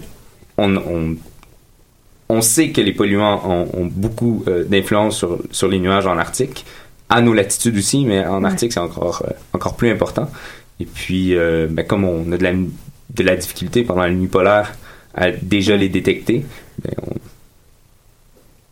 [0.58, 1.16] on, on
[2.30, 6.18] on sait que les polluants ont, ont beaucoup euh, d'influence sur, sur les nuages en
[6.18, 6.66] Arctique,
[7.10, 10.32] à nos latitudes aussi, mais en Arctique, c'est encore, euh, encore plus important.
[10.80, 14.30] Et puis, euh, ben, comme on a de la, de la difficulté pendant la nuit
[14.30, 14.72] polaire
[15.14, 16.46] à déjà les détecter,
[16.82, 17.16] ben, on,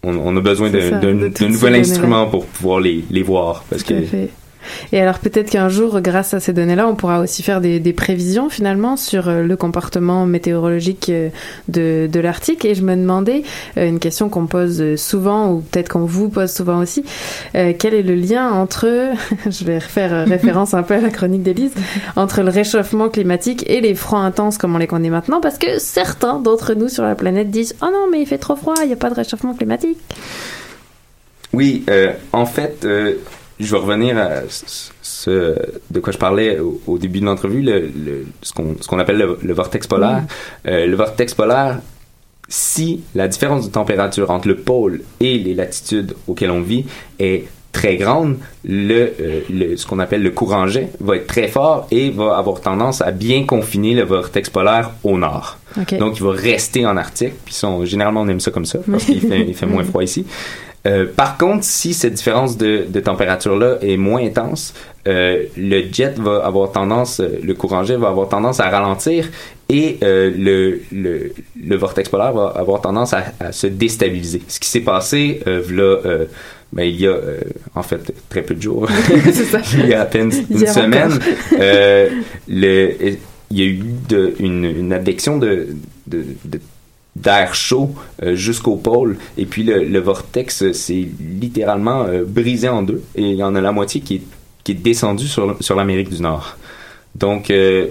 [0.04, 1.14] on, on a besoin d'un
[1.48, 3.64] nouvel instrument pour pouvoir les, les voir.
[3.70, 4.30] Parce Tout que à fait.
[4.92, 8.50] Et alors peut-être qu'un jour, grâce à ces données-là, on pourra aussi faire des, prévisions
[8.50, 11.30] finalement sur euh, le comportement météorologique euh,
[11.68, 12.66] de, l'Arctique.
[12.66, 13.44] Et je me demandais,
[13.78, 17.04] euh, une question qu'on pose souvent, ou peut-être qu'on vous pose souvent aussi,
[17.54, 19.14] quel est le lien entre,
[19.50, 21.74] je vais faire euh, référence un peu à la chronique d'Élise,
[22.16, 25.80] entre le réchauffement climatique et les froids intenses comme on les connaît maintenant, parce que
[25.80, 28.88] certains d'entre nous sur la planète disent «Oh non, mais il fait trop froid, il
[28.88, 29.98] n'y a pas de réchauffement climatique».
[31.54, 31.84] Oui,
[32.32, 32.86] en fait,
[33.60, 35.56] je vais revenir à ce, ce-
[35.92, 39.38] de quoi je parlais au, au début de l'entrevue, le, le- ce qu'on appelle le,
[39.42, 40.24] le vortex polaire.
[40.68, 41.80] Euh, le vortex polaire,
[42.48, 46.86] si la différence de température entre le pôle et les latitudes auxquelles on vit
[47.20, 51.48] est très grande, le, euh, le- ce qu'on appelle le courant jet va être très
[51.48, 55.60] fort et va avoir tendance à bien confiner le vortex polaire au nord.
[56.00, 57.34] Donc, il va rester en Arctique.
[57.46, 60.26] Puis, généralement, on aime ça comme ça parce qu'il fait, il fait moins froid ici.
[60.90, 64.74] Euh, par contre, si cette différence de, de température-là est moins intense,
[65.08, 69.30] euh, le jet va avoir tendance, euh, le courant jet va avoir tendance à ralentir
[69.70, 74.42] et euh, le, le, le vortex polaire va avoir tendance à, à se déstabiliser.
[74.48, 76.26] Ce qui s'est passé, euh,
[76.74, 77.40] ben, il y a euh,
[77.76, 78.88] en fait très peu de jours,
[79.74, 81.20] il y a à peine une Hier semaine,
[81.60, 82.10] euh,
[82.48, 82.96] le,
[83.52, 84.94] il y a eu de, une, une
[85.40, 85.68] de,
[86.08, 86.60] de-
[87.22, 87.92] d'air chaud
[88.24, 93.24] euh, jusqu'au pôle et puis le, vortex euh, s'est littéralement euh, brisé en deux et
[93.24, 94.22] il y en a la moitié qui est,
[94.64, 96.58] qui est descendue sur, sur l'Amérique du Nord.
[97.16, 97.88] Donc euh,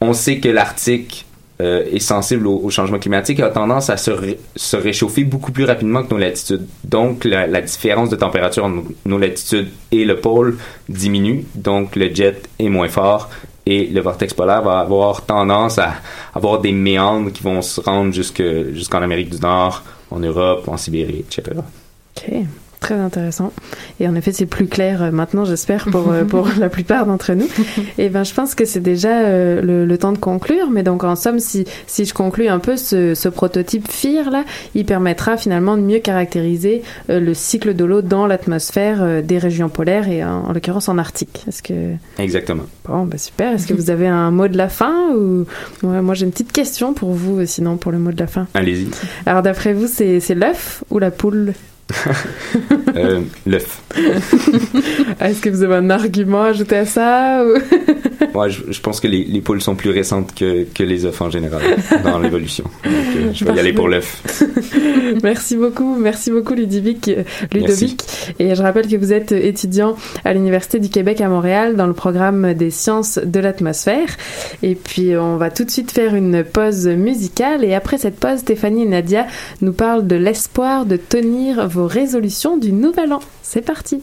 [0.00, 1.26] on sait que l'Arctique
[1.60, 4.10] euh, est sensible au, changement climatique et a tendance à se,
[4.56, 6.66] se réchauffer beaucoup plus rapidement que nos latitudes.
[6.84, 12.42] Donc la, différence de température entre nos latitudes et le pôle diminue, donc le jet
[12.58, 13.30] est moins fort
[13.66, 15.94] et le vortex polaire va avoir tendance à
[16.34, 20.76] avoir des méandres qui vont se rendre jusque jusqu'en Amérique du Nord, en Europe, en
[20.76, 21.58] Sibérie, etc.
[22.86, 23.52] très intéressant.
[23.98, 27.32] Et en effet, c'est plus clair euh, maintenant, j'espère, pour, euh, pour la plupart d'entre
[27.32, 27.48] nous.
[27.98, 30.70] Et ben, je pense que c'est déjà euh, le, le temps de conclure.
[30.70, 34.44] Mais donc, en somme, si, si je conclue un peu ce, ce prototype FIR, là,
[34.74, 39.38] il permettra finalement de mieux caractériser euh, le cycle de l'eau dans l'atmosphère euh, des
[39.38, 41.44] régions polaires et en, en l'occurrence en Arctique.
[41.48, 41.94] Est-ce que...
[42.18, 42.64] Exactement.
[42.86, 43.52] Bon, bah super.
[43.52, 45.44] Est-ce que vous avez un mot de la fin ou...
[45.82, 48.46] Ouais, moi, j'ai une petite question pour vous, sinon, pour le mot de la fin.
[48.54, 48.88] Allez-y.
[49.26, 51.52] Alors, d'après vous, c'est l'œuf ou la poule?
[52.96, 53.82] Euh, L'œuf.
[55.20, 57.58] Est-ce que vous avez un argument à ajouter à ça ou...
[58.34, 61.20] Ouais, je, je pense que les, les poules sont plus récentes que, que les œufs
[61.20, 61.62] en général
[62.04, 62.64] dans l'évolution.
[62.86, 64.22] Euh, je vais y aller pour l'œuf.
[65.22, 67.22] Merci beaucoup, merci beaucoup Ludovic, euh,
[67.52, 68.02] Ludovic.
[68.38, 71.92] Et je rappelle que vous êtes étudiant à l'Université du Québec à Montréal dans le
[71.92, 74.08] programme des sciences de l'atmosphère.
[74.62, 78.38] Et puis on va tout de suite faire une pause musicale et après cette pause,
[78.40, 79.26] Stéphanie et Nadia
[79.60, 83.20] nous parlent de l'espoir de tenir vos résolutions du nouvel an.
[83.42, 84.02] C'est parti.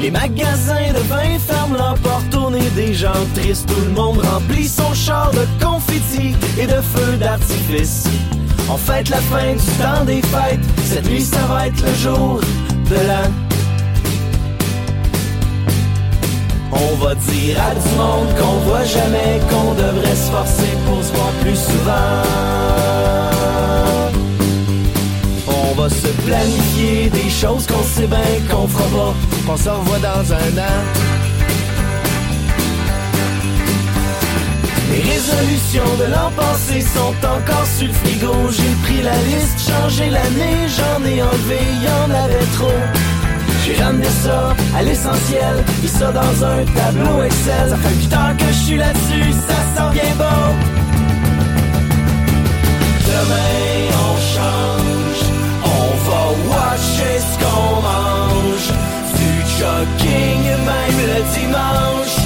[0.00, 3.66] Les magasins de vin ferment leurs portes au des gens tristes.
[3.66, 8.04] Tout le monde remplit son char de confettis et de feux d'artifice.
[8.70, 10.60] On fête la fin du temps des fêtes.
[10.84, 12.40] Cette nuit, ça va être le jour
[12.90, 13.22] de la.
[16.72, 21.12] On va dire à du monde qu'on voit jamais, qu'on devrait se forcer pour se
[21.12, 23.25] voir plus souvent.
[26.24, 28.18] Planifier des choses qu'on sait bien
[28.50, 29.14] qu'on fera pas,
[29.46, 31.06] qu'on se revoit dans un an.
[34.90, 38.32] Les résolutions de l'an passé sont encore sur le frigo.
[38.50, 42.80] J'ai pris la liste, changé l'année, j'en ai enlevé, y en avait trop.
[43.64, 47.70] J'ai J'ai ramené ça à l'essentiel, mis ça dans un tableau Excel.
[47.70, 50.54] Ça fait 8 heures que je suis là-dessus, ça sent bien bon.
[53.06, 53.95] Demain
[57.30, 58.68] ce qu'on mange?
[59.18, 62.16] Du jogging même le dimanche,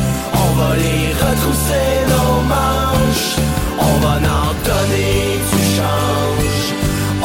[0.42, 3.30] on va les retrousser nos manches.
[3.78, 6.64] On va en donner du change,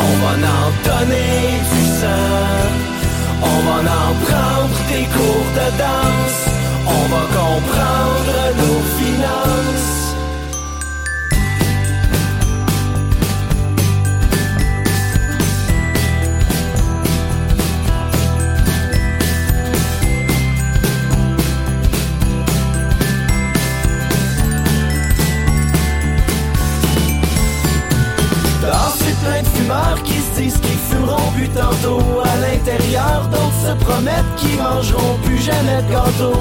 [0.08, 2.74] on va en donner du sang.
[3.42, 6.42] On va en prendre des cours de danse,
[6.88, 9.95] on va comprendre nos finances.
[30.46, 32.02] Disent qu'ils fumeront plus tantôt.
[32.24, 36.38] À l'intérieur, d'autres se promettent qu'ils mangeront plus jamais de gâteau.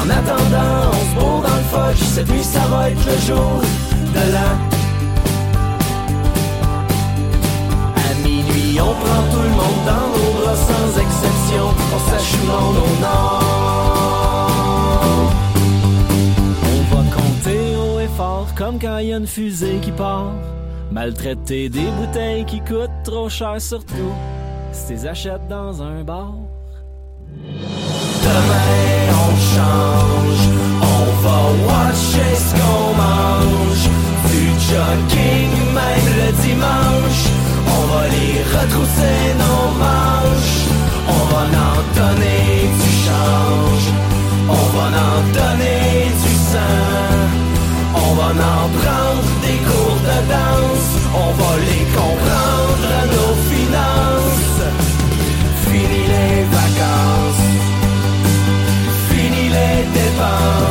[0.00, 2.02] En attendant, on se bourre dans le fudge.
[2.14, 3.52] Cette nuit, ça va être le jour
[4.16, 4.48] de la.
[8.04, 11.66] À minuit, on prend tout le monde dans nos bras sans exception.
[11.94, 12.68] On s'achoue nos
[13.04, 13.44] noms.
[16.72, 20.32] On va compter haut et fort comme quand il y a une fusée qui part.
[20.94, 24.12] Maltraiter des bouteilles qui coûtent trop cher surtout
[24.70, 26.34] si t'es achètes dans un bar.
[28.22, 30.44] Demain on change,
[30.82, 33.84] on va watcher ce qu'on mange.
[34.30, 37.24] Du jogging même le dimanche,
[37.76, 40.62] on va les retrousser nos manches.
[41.08, 43.86] On va en donner du change,
[44.48, 47.13] on va en donner du sang.
[48.14, 54.62] On va en prendre des cours de danse, on va les comprendre à nos finances.
[55.66, 57.44] Fini les vacances,
[59.10, 60.63] fini les dépenses.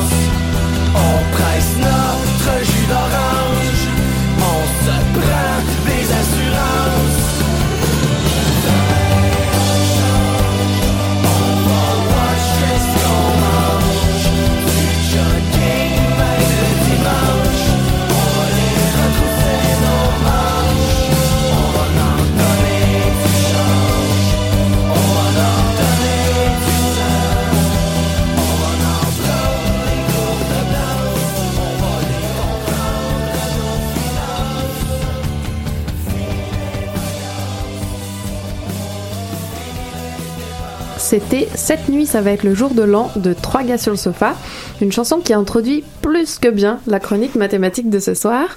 [41.13, 43.97] C'était Cette nuit, ça va être le jour de l'an de Trois gars sur le
[43.97, 44.33] sofa.
[44.81, 48.47] Une chanson qui introduit plus que bien la chronique mathématique de ce soir.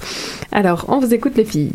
[0.53, 1.73] Alors, on vous écoute les filles.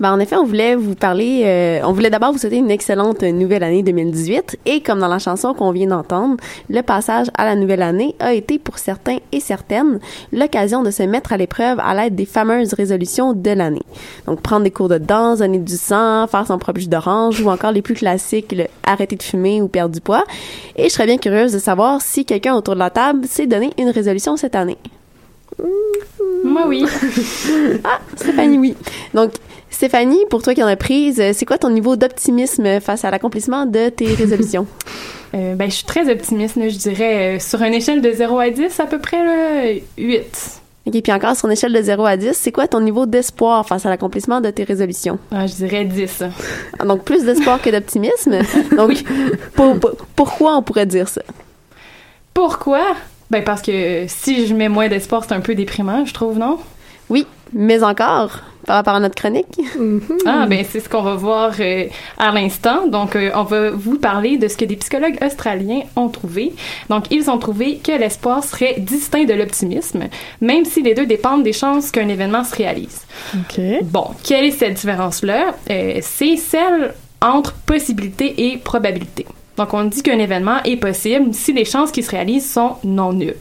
[0.00, 3.22] Ben, en effet, on voulait vous parler, euh, on voulait d'abord vous souhaiter une excellente
[3.22, 6.36] nouvelle année 2018 et comme dans la chanson qu'on vient d'entendre,
[6.68, 10.00] le passage à la nouvelle année a été pour certains et certaines
[10.32, 13.82] l'occasion de se mettre à l'épreuve à l'aide des fameuses résolutions de l'année.
[14.26, 17.50] Donc prendre des cours de danse, donner du sang, faire son propre jus d'orange ou
[17.50, 20.24] encore les plus classiques, le arrêter de fumer ou perdre du poids.
[20.76, 23.70] Et je serais bien curieuse de savoir si quelqu'un autour de la table s'est donné
[23.78, 24.78] une résolution cette année.
[26.44, 26.84] Moi, oui.
[27.84, 28.76] ah, Stéphanie, oui.
[29.14, 29.32] Donc,
[29.70, 33.10] Stéphanie, pour toi qui en as prise, euh, c'est quoi ton niveau d'optimisme face à
[33.10, 34.66] l'accomplissement de tes résolutions?
[35.34, 38.38] Euh, ben, je suis très optimiste, là, je dirais, euh, sur une échelle de 0
[38.38, 40.22] à 10, à peu près là, 8.
[40.84, 43.66] OK, puis encore, sur une échelle de 0 à 10, c'est quoi ton niveau d'espoir
[43.66, 45.18] face à l'accomplissement de tes résolutions?
[45.30, 46.24] Ah, je dirais 10.
[46.78, 48.40] Ah, Donc, plus d'espoir que d'optimisme?
[48.76, 49.02] Donc,
[49.54, 51.22] pour- pour- pourquoi on pourrait dire ça?
[52.34, 52.94] Pourquoi?
[53.32, 56.58] Ben, parce que si je mets moins d'espoir, c'est un peu déprimant, je trouve, non?
[57.08, 59.58] Oui, mais encore, par rapport à notre chronique.
[60.26, 61.86] Ah, ben c'est ce qu'on va voir euh,
[62.18, 62.86] à l'instant.
[62.88, 66.52] Donc, euh, on va vous parler de ce que des psychologues australiens ont trouvé.
[66.90, 70.08] Donc, ils ont trouvé que l'espoir serait distinct de l'optimisme,
[70.42, 73.06] même si les deux dépendent des chances qu'un événement se réalise.
[73.34, 73.60] OK.
[73.84, 75.54] Bon, quelle est cette différence-là?
[75.70, 79.24] Euh, c'est celle entre possibilité et probabilité.
[79.56, 83.12] Donc, on dit qu'un événement est possible si les chances qu'il se réalise sont non
[83.12, 83.36] nulles.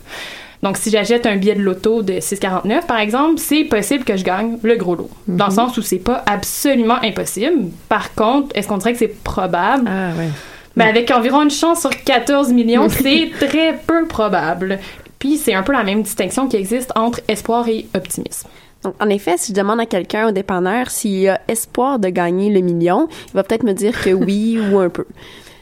[0.62, 4.24] Donc, si j'achète un billet de loto de 6,49, par exemple, c'est possible que je
[4.24, 5.10] gagne le gros lot.
[5.28, 7.70] Dans le sens où c'est pas absolument impossible.
[7.90, 9.88] Par contre, est-ce qu'on dirait que c'est probable?
[9.88, 10.30] Ah, ouais.
[10.78, 14.80] Ben, avec environ une chance sur 14 millions, c'est très peu probable.
[15.18, 18.48] Puis, c'est un peu la même distinction qui existe entre espoir et optimisme.
[18.84, 22.52] Donc, en effet, si je demande à quelqu'un au dépanneur s'il a espoir de gagner
[22.52, 25.06] le million, il va peut-être me dire que oui ou un peu.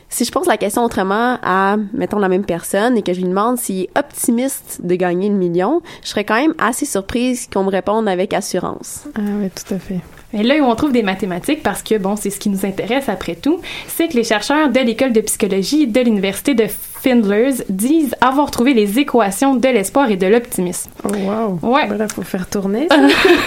[0.09, 3.27] Si je pose la question autrement à, mettons, la même personne et que je lui
[3.27, 7.63] demande s'il est optimiste de gagner le million, je serais quand même assez surprise qu'on
[7.63, 9.03] me réponde avec assurance.
[9.15, 9.99] Ah, ouais, tout à fait.
[10.33, 13.09] Mais là où on trouve des mathématiques, parce que bon, c'est ce qui nous intéresse
[13.09, 16.65] après tout, c'est que les chercheurs de l'école de psychologie de l'université de
[17.01, 20.91] Findlers disent avoir trouvé les équations de l'espoir et de l'optimisme.
[21.05, 21.59] Oh wow.
[21.73, 21.87] Ouais.
[21.87, 22.87] Ben là, faut faire tourner.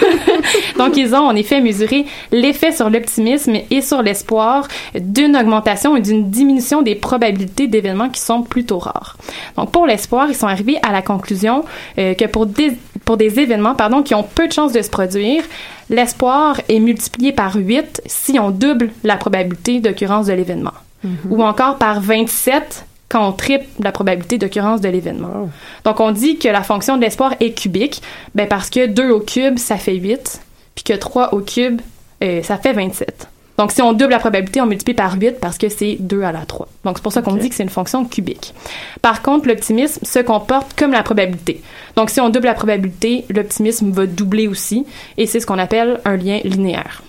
[0.77, 6.01] Donc, ils ont en effet mesuré l'effet sur l'optimisme et sur l'espoir d'une augmentation et
[6.01, 9.17] d'une diminution des probabilités d'événements qui sont plutôt rares.
[9.55, 11.63] Donc, pour l'espoir, ils sont arrivés à la conclusion
[11.99, 12.73] euh, que pour des,
[13.05, 15.43] pour des événements pardon, qui ont peu de chances de se produire,
[15.89, 20.73] l'espoir est multiplié par 8 si on double la probabilité d'occurrence de l'événement.
[21.29, 25.49] Ou encore par 27 quand on triple la probabilité d'occurrence de l'événement.
[25.83, 28.01] Donc, on dit que la fonction de l'espoir est cubique,
[28.33, 30.41] ben parce que 2 au cube, ça fait 8,
[30.75, 31.81] puis que 3 au cube,
[32.23, 33.27] euh, ça fait 27.
[33.57, 36.31] Donc, si on double la probabilité, on multiplie par 8 parce que c'est 2 à
[36.31, 36.67] la 3.
[36.83, 38.53] Donc, c'est pour ça qu'on dit que c'est une fonction cubique.
[39.01, 41.61] Par contre, l'optimisme se comporte comme la probabilité.
[41.95, 44.85] Donc, si on double la probabilité, l'optimisme va doubler aussi,
[45.17, 47.03] et c'est ce qu'on appelle un lien linéaire.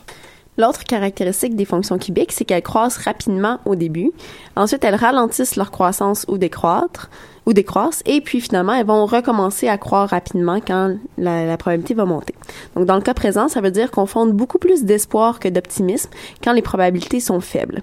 [0.57, 4.13] L'autre caractéristique des fonctions cubiques, c'est qu'elles croissent rapidement au début.
[4.55, 7.11] Ensuite, elles ralentissent leur croissance ou décroître,
[7.47, 11.95] ou décroissent, et puis finalement, elles vont recommencer à croître rapidement quand la, la probabilité
[11.95, 12.35] va monter.
[12.75, 16.11] Donc, dans le cas présent, ça veut dire qu'on fonde beaucoup plus d'espoir que d'optimisme
[16.43, 17.83] quand les probabilités sont faibles.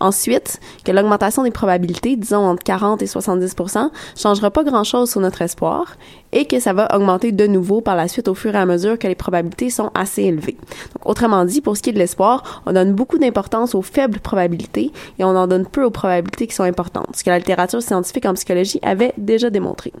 [0.00, 5.42] Ensuite, que l'augmentation des probabilités, disons entre 40 et 70% changera pas grand-chose sur notre
[5.42, 5.96] espoir
[6.32, 8.98] et que ça va augmenter de nouveau par la suite au fur et à mesure
[8.98, 10.56] que les probabilités sont assez élevées.
[10.94, 14.20] Donc, autrement dit, pour ce qui est de l'espoir, on donne beaucoup d'importance aux faibles
[14.20, 17.82] probabilités et on en donne peu aux probabilités qui sont importantes, ce que la littérature
[17.82, 19.92] scientifique en psychologie avait déjà démontré.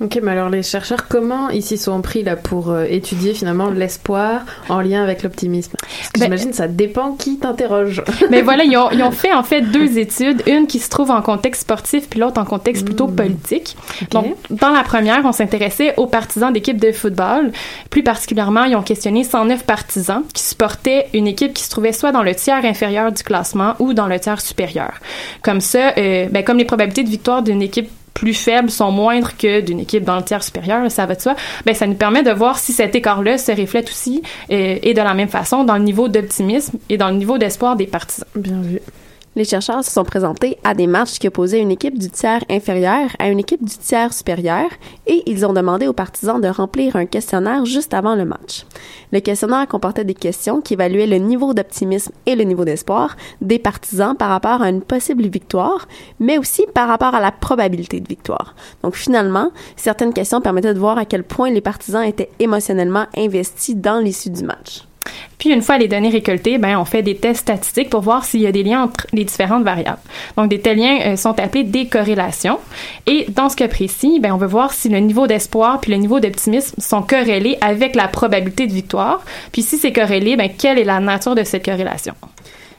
[0.00, 3.70] Ok, mais alors les chercheurs, comment ils s'y sont pris là pour euh, étudier finalement
[3.70, 5.72] l'espoir en lien avec l'optimisme?
[5.80, 8.02] Parce que Ben- j'imagine ça dépend qui t'interroge.
[8.30, 11.10] Mais voilà, ils ont, ils ont fait en fait deux études, une qui se trouve
[11.10, 13.76] en contexte sportif puis l'autre en contexte plutôt politique.
[14.10, 17.52] Donc, dans la première, on s'intéressait aux partisans d'équipes de football.
[17.90, 22.12] Plus particulièrement, ils ont questionné 109 partisans qui supportaient une équipe qui se trouvait soit
[22.12, 24.94] dans le tiers inférieur du classement ou dans le tiers supérieur.
[25.42, 29.36] Comme ça, euh, ben, comme les probabilités de victoire d'une équipe plus faibles sont moindres
[29.36, 31.36] que d'une équipe dans le tiers supérieur, ça va de soi,
[31.66, 35.02] ben ça nous permet de voir si cet écart-là se reflète aussi euh, et de
[35.02, 38.26] la même façon dans le niveau d'optimisme et dans le niveau d'espoir des partisans.
[38.34, 38.80] Bien vu.
[39.36, 43.10] Les chercheurs se sont présentés à des matchs qui opposaient une équipe du tiers inférieur
[43.18, 44.70] à une équipe du tiers supérieur
[45.06, 48.64] et ils ont demandé aux partisans de remplir un questionnaire juste avant le match.
[49.12, 53.58] Le questionnaire comportait des questions qui évaluaient le niveau d'optimisme et le niveau d'espoir des
[53.58, 55.86] partisans par rapport à une possible victoire,
[56.18, 58.54] mais aussi par rapport à la probabilité de victoire.
[58.82, 63.76] Donc finalement, certaines questions permettaient de voir à quel point les partisans étaient émotionnellement investis
[63.76, 64.86] dans l'issue du match.
[65.38, 68.40] Puis une fois les données récoltées, ben on fait des tests statistiques pour voir s'il
[68.40, 70.00] y a des liens entre les différentes variables.
[70.36, 72.58] Donc des tels liens euh, sont appelés des corrélations.
[73.06, 75.98] Et dans ce cas précis, ben on veut voir si le niveau d'espoir puis le
[75.98, 79.24] niveau d'optimisme sont corrélés avec la probabilité de victoire.
[79.52, 82.14] Puis si c'est corrélé, ben quelle est la nature de cette corrélation?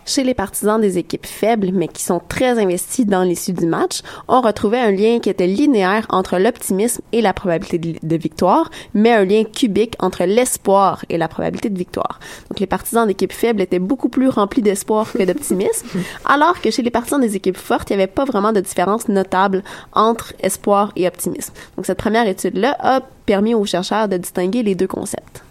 [0.07, 4.03] Chez les partisans des équipes faibles, mais qui sont très investis dans l'issue du match,
[4.29, 9.11] on retrouvait un lien qui était linéaire entre l'optimisme et la probabilité de, victoire, mais
[9.11, 12.21] un lien cubique entre l'espoir et la probabilité de victoire.
[12.49, 15.85] Donc les partisans d'équipes faibles étaient beaucoup plus remplis d'espoir que d'optimisme,
[16.25, 19.09] alors que chez les partisans des équipes fortes, il n'y avait pas vraiment de différence
[19.09, 21.53] notable entre espoir et optimisme.
[21.75, 25.43] Donc cette première étude-là a permis aux chercheurs de distinguer les deux concepts.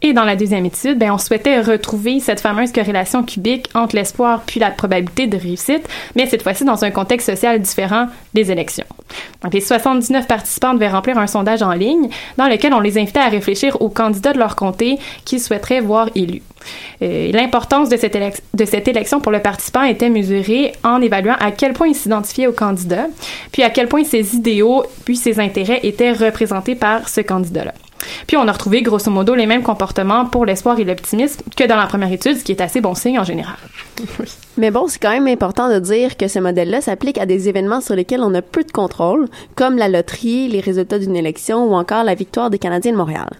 [0.00, 4.42] Et dans la deuxième étude, ben, on souhaitait retrouver cette fameuse corrélation cubique entre l'espoir
[4.46, 8.84] puis la probabilité de réussite, mais cette fois-ci dans un contexte social différent des élections.
[9.42, 13.18] Donc, les 79 participants devaient remplir un sondage en ligne dans lequel on les invitait
[13.18, 16.42] à réfléchir aux candidats de leur comté qu'ils souhaiteraient voir élus.
[17.02, 21.72] Euh, L'importance de, de cette élection pour le participant était mesurée en évaluant à quel
[21.72, 23.06] point il s'identifiait au candidat,
[23.50, 27.74] puis à quel point ses idéaux puis ses intérêts étaient représentés par ce candidat-là.
[28.26, 31.76] Puis on a retrouvé grosso modo les mêmes comportements pour l'espoir et l'optimisme que dans
[31.76, 33.56] la première étude, ce qui est assez bon signe en général.
[34.58, 37.80] Mais bon, c'est quand même important de dire que ce modèle-là s'applique à des événements
[37.80, 41.74] sur lesquels on a peu de contrôle, comme la loterie, les résultats d'une élection ou
[41.74, 43.30] encore la victoire des Canadiens de Montréal.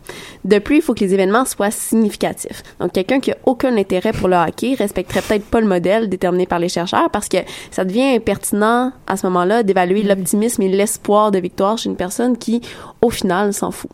[0.44, 2.62] De plus, il faut que les événements soient significatifs.
[2.78, 6.46] Donc, quelqu'un qui a aucun intérêt pour le hockey respecterait peut-être pas le modèle déterminé
[6.46, 7.38] par les chercheurs parce que
[7.72, 12.38] ça devient impertinent à ce moment-là d'évaluer l'optimisme et l'espoir de victoire chez une personne
[12.38, 12.60] qui,
[13.02, 13.90] au final, s'en fout.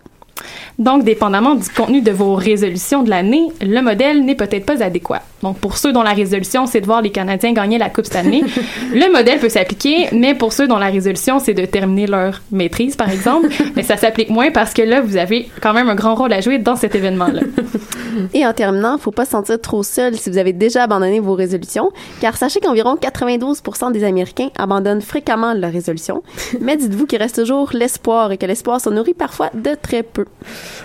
[0.78, 5.22] Donc, dépendamment du contenu de vos résolutions de l'année, le modèle n'est peut-être pas adéquat.
[5.42, 8.16] Donc, pour ceux dont la résolution, c'est de voir les Canadiens gagner la Coupe cette
[8.16, 8.42] année,
[8.92, 12.96] le modèle peut s'appliquer, mais pour ceux dont la résolution, c'est de terminer leur maîtrise,
[12.96, 16.14] par exemple, mais ça s'applique moins parce que là, vous avez quand même un grand
[16.14, 17.42] rôle à jouer dans cet événement-là.
[18.32, 21.34] Et en terminant, faut pas se sentir trop seul si vous avez déjà abandonné vos
[21.34, 26.22] résolutions, car sachez qu'environ 92% des Américains abandonnent fréquemment leurs résolutions.
[26.60, 30.23] Mais dites-vous qu'il reste toujours l'espoir et que l'espoir se nourrit parfois de très peu.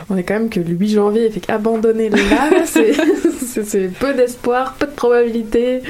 [0.09, 4.87] On est quand même que le 8 janvier, fait qu'abandonner là, c'est peu d'espoir, peu
[4.87, 5.81] de probabilité.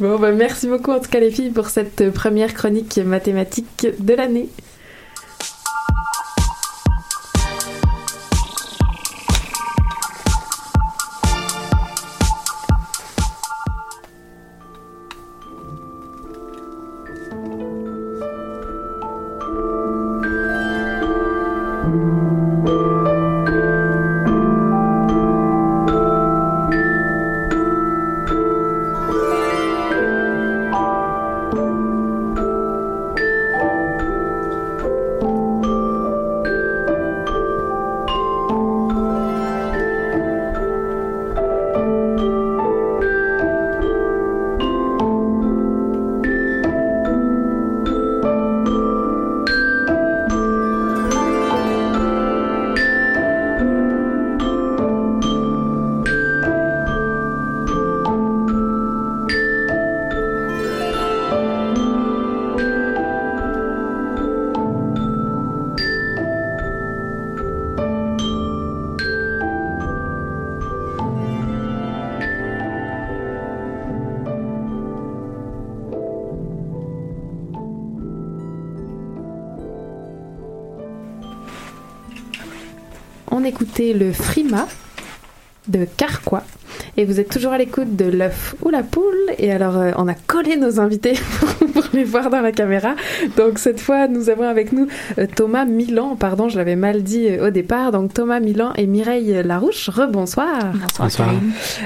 [0.00, 4.14] Bon, bah, merci beaucoup en tout cas les filles pour cette première chronique mathématique de
[4.14, 4.48] l'année.
[83.40, 84.66] On écoutait le Frima
[85.68, 86.42] de Carquois.
[86.96, 89.14] Et vous êtes toujours à l'écoute de l'œuf ou la poule.
[89.38, 91.12] Et alors, euh, on a collé nos invités
[91.92, 92.94] les voir dans la caméra.
[93.36, 94.86] Donc, cette fois, nous avons avec nous
[95.18, 96.16] euh, Thomas Milan.
[96.16, 97.92] Pardon, je l'avais mal dit euh, au départ.
[97.92, 99.88] Donc, Thomas Milan et Mireille Larouche.
[99.88, 100.72] Rebonsoir.
[100.98, 101.30] Bonsoir.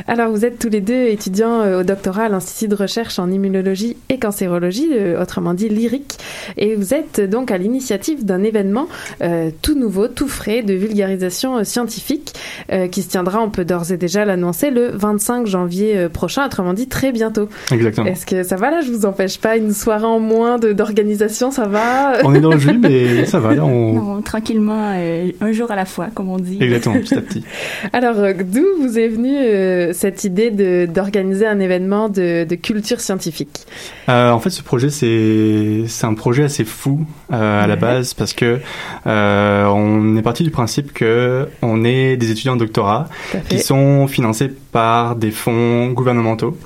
[0.07, 3.31] Alors, vous êtes tous les deux étudiants euh, au doctorat à l'Institut de recherche en
[3.31, 4.91] immunologie et cancérologie,
[5.21, 6.19] autrement dit l'IRIC.
[6.57, 8.89] Et vous êtes donc à l'initiative d'un événement
[9.23, 12.33] euh, tout nouveau, tout frais de vulgarisation scientifique
[12.71, 16.73] euh, qui se tiendra, on peut d'ores et déjà l'annoncer, le 25 janvier prochain, autrement
[16.73, 17.49] dit très bientôt.
[17.71, 18.07] Exactement.
[18.07, 18.81] Est-ce que ça va là?
[18.81, 22.51] Je vous empêche pas une soirée en moins de- d'organisation, ça va On est dans
[22.53, 23.93] le jus, mais ça va, là, on...
[24.03, 26.59] Non, tranquillement, euh, un jour à la fois, comme on dit.
[26.61, 27.45] Exactement, petit à petit.
[27.93, 32.55] Alors, euh, d'où vous est venue euh, cette idée de- d'organiser un événement de, de
[32.55, 33.67] culture scientifique?
[34.09, 37.01] Euh, en fait, ce projet, c'est c'est un projet assez fou
[37.33, 38.59] euh, à la base parce que
[39.07, 43.09] euh, on est parti du principe que on est des étudiants en doctorat
[43.49, 46.57] qui sont financés par des fonds gouvernementaux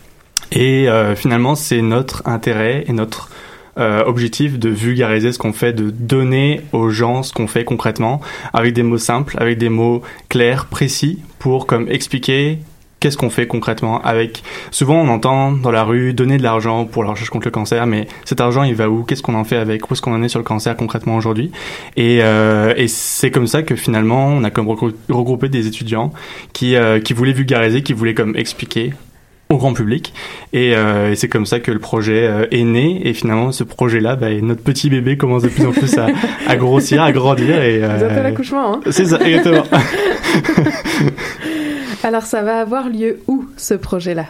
[0.53, 3.31] et euh, finalement, c'est notre intérêt et notre
[3.79, 8.21] euh, objectif de vulgariser ce qu'on fait, de donner aux gens ce qu'on fait concrètement,
[8.55, 12.59] avec des mots simples, avec des mots clairs, précis, pour comme expliquer
[13.01, 14.43] qu'est-ce qu'on fait concrètement avec.
[14.71, 17.87] Souvent on entend dans la rue donner de l'argent pour la recherche contre le cancer
[17.87, 19.03] mais cet argent il va où?
[19.05, 19.91] Qu'est-ce qu'on en fait avec?
[19.91, 21.53] Où est-ce qu'on en est sur le cancer concrètement aujourd'hui?
[21.99, 26.15] Et, euh, c'est comme ça que finalement on a comme regrou- regroupé des étudiants
[26.55, 26.75] qui
[27.05, 28.95] qui voulaient vulgariser qui voulaient comme expliquer
[29.49, 30.13] au grand public.
[30.53, 33.07] Et, euh, et c'est comme ça que le projet euh, est né.
[33.07, 36.09] Et finalement ce projet là bah, notre petit bébé commence de plus en plus à,
[36.47, 38.81] à grossir à grandir et euh, l'accouchement, hein.
[38.91, 39.65] C'est ça exactement.
[42.03, 44.27] Alors, ça va avoir lieu où ce projet-là?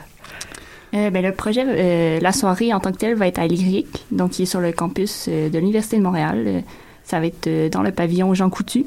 [0.94, 4.06] Euh, ben, le projet, euh, la soirée en tant que telle va être à l'IRIC,
[4.12, 6.62] donc qui est sur le campus euh, de l'Université de Montréal.
[7.04, 8.86] Ça va être euh, dans le pavillon Jean Coutu,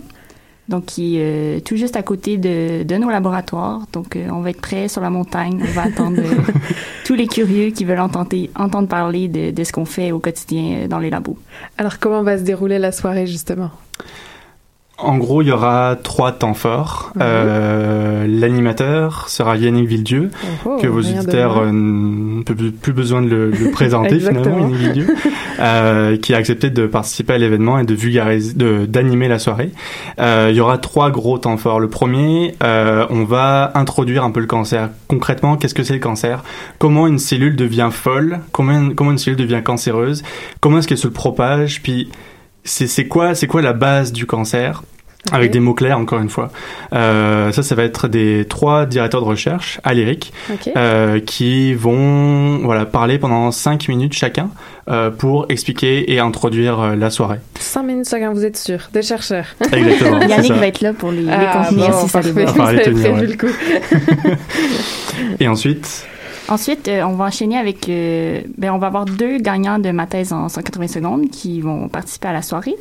[0.70, 3.82] donc qui est euh, tout juste à côté de, de nos laboratoires.
[3.92, 6.54] Donc euh, on va être prêt sur la montagne, on va attendre euh,
[7.06, 10.84] tous les curieux qui veulent entendre, entendre parler de, de ce qu'on fait au quotidien
[10.84, 11.38] euh, dans les labos.
[11.78, 13.72] Alors, comment va se dérouler la soirée, justement?
[15.02, 17.12] En gros, il y aura trois temps forts.
[17.16, 17.22] Mhm.
[17.24, 20.30] Euh, L'animateur sera Yannick Villedieu,
[20.66, 21.68] Oh, que vos auditeurs moins.
[21.68, 25.08] euh, n'ont plus, plus besoin de le, présenter finalement, Yannick Villedieu,
[25.60, 29.72] euh, qui a accepté de participer à l'événement et de vulgariser, de- d'animer la soirée.
[30.20, 31.80] Euh, il y aura trois gros temps forts.
[31.80, 34.90] Le premier, euh, on va introduire un peu le cancer.
[35.08, 36.44] Concrètement, qu'est-ce que c'est le cancer?
[36.78, 38.40] Comment une cellule devient folle?
[38.52, 40.24] Comment, comment une cellule devient cancéreuse?
[40.60, 41.82] Comment est-ce qu'elle se propage?
[41.82, 42.10] Puis
[42.70, 44.84] c'est c'est quoi c'est quoi la base du cancer?
[45.34, 46.50] Avec des mots clairs encore une fois
[46.94, 50.70] Euh, ça ça va être des trois directeurs de recherche à l'IRIC Ok.
[50.78, 54.50] euh, qui vont voilà parler pendant cinq minutes chacun
[54.90, 59.02] euh, pour expliquer et introduire euh, la soirée 5 minutes chacun, vous êtes sûr Des
[59.02, 59.46] chercheurs.
[59.74, 60.60] Exactement, Yannick ça.
[60.60, 62.32] va être là pour les, les Ah, contenir bon, si ça les.
[62.32, 63.28] Enfin, Vous les avez tenir, prévu ouais.
[63.28, 63.54] le coup.
[65.42, 66.06] et ensuite
[66.50, 67.88] Ensuite, euh, on va enchaîner avec...
[67.90, 71.88] euh, ben, on va avoir deux gagnants de ma thèse en 180 secondes qui vont
[71.90, 72.76] participer à la soirée.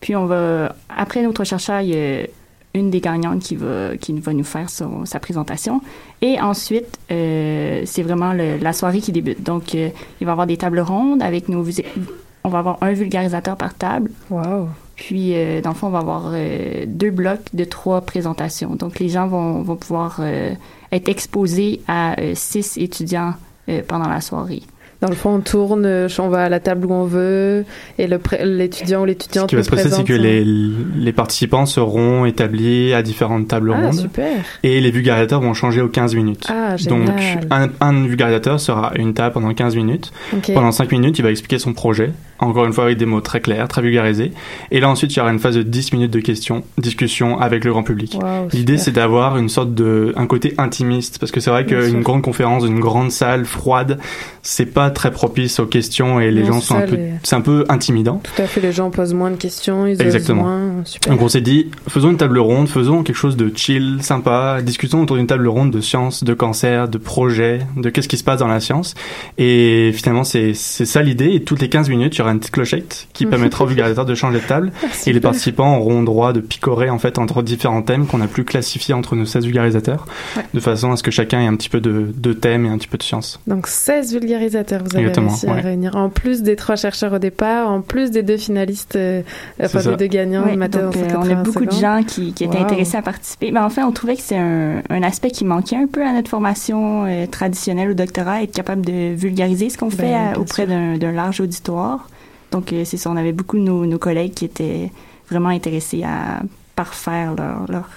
[0.00, 0.74] Puis on va...
[0.88, 2.26] Après notre chercheur, il y a
[2.74, 5.80] une des gagnantes qui va, qui va nous faire sa présentation.
[6.20, 9.42] Et ensuite, euh, c'est vraiment la soirée qui débute.
[9.42, 9.90] Donc, euh,
[10.20, 11.64] il va y avoir des tables rondes avec nos...
[12.42, 14.10] On va avoir un vulgarisateur par table.
[14.28, 14.68] Wow.
[14.96, 18.74] Puis, euh, dans le fond, on va avoir euh, deux blocs de trois présentations.
[18.76, 20.52] Donc, les gens vont, vont pouvoir euh,
[20.92, 23.34] être exposés à euh, six étudiants
[23.68, 24.62] euh, pendant la soirée.
[25.00, 27.66] Dans le fond, on tourne, on va à la table où on veut,
[27.98, 28.06] et
[28.42, 32.94] l'étudiant ou Ce l'étudiante qui va se passer, c'est que les, les participants seront établis
[32.94, 33.98] à différentes tables Ah, rondes.
[33.98, 34.30] super.
[34.62, 36.46] Et les vulgarisateurs vont changer aux 15 minutes.
[36.48, 37.10] Ah, Donc,
[37.50, 40.10] un, un vulgarisateur sera à une table pendant 15 minutes.
[40.54, 42.10] Pendant 5 minutes, il va expliquer son projet.
[42.38, 44.32] Encore une fois, avec des mots très clairs, très vulgarisés.
[44.70, 47.64] Et là, ensuite, il y aura une phase de 10 minutes de questions, discussion avec
[47.64, 48.18] le grand public.
[48.20, 51.18] Wow, L'idée, c'est d'avoir une sorte de, un côté intimiste.
[51.18, 53.98] Parce que c'est vrai qu'une grande conférence, une grande salle froide,
[54.42, 57.36] c'est pas très propice aux questions et les Non, gens sont un peu, les- c'est
[57.36, 58.20] un peu intimidant.
[58.22, 60.42] Tout à fait, les gens posent moins de questions, ils Exactement.
[60.42, 60.70] moins.
[60.84, 61.12] Super.
[61.12, 65.02] Donc on s'est dit, faisons une table ronde, faisons quelque chose de chill, sympa, discutons
[65.02, 68.40] autour d'une table ronde de sciences, de cancer, de projets, de qu'est-ce qui se passe
[68.40, 68.94] dans la science.
[69.38, 71.32] Et finalement, c'est ça l'idée.
[71.34, 74.14] Et toutes les 15 minutes, il aura une petite clochette qui permettra au vulgarisateur de
[74.14, 74.72] changer de table.
[74.84, 78.26] Ah, et les participants auront droit de picorer en fait entre différents thèmes qu'on a
[78.26, 80.06] plus classifiés entre nos 16 vulgarisateurs,
[80.52, 82.76] de façon à ce que chacun ait un petit peu de, de thème et un
[82.78, 83.40] petit peu de science.
[83.46, 85.60] Donc 16 vulgarisateurs, vous avez Exactement, réussi à ouais.
[85.60, 85.96] réunir.
[85.96, 89.22] En plus des trois chercheurs au départ, en plus des deux finalistes, euh,
[89.62, 89.90] enfin ça.
[89.90, 92.02] des deux gagnants Ouais, de ma thèse donc, euh, on 180 a beaucoup de gens
[92.06, 92.64] qui, qui étaient Wow.
[92.64, 93.50] intéressés à participer.
[93.50, 96.12] Ben, en fait, on trouvait que c'est un, un aspect qui manquait un peu à
[96.12, 100.32] notre formation euh, traditionnelle au doctorat, être capable de vulgariser ce qu'on Ben, fait à-
[100.32, 102.08] bien auprès d'un large auditoire.
[102.54, 104.92] Donc, euh, c'est ça, on avait beaucoup de nos, nos collègues qui étaient
[105.28, 106.40] vraiment intéressés à
[106.76, 107.88] parfaire leur, leur,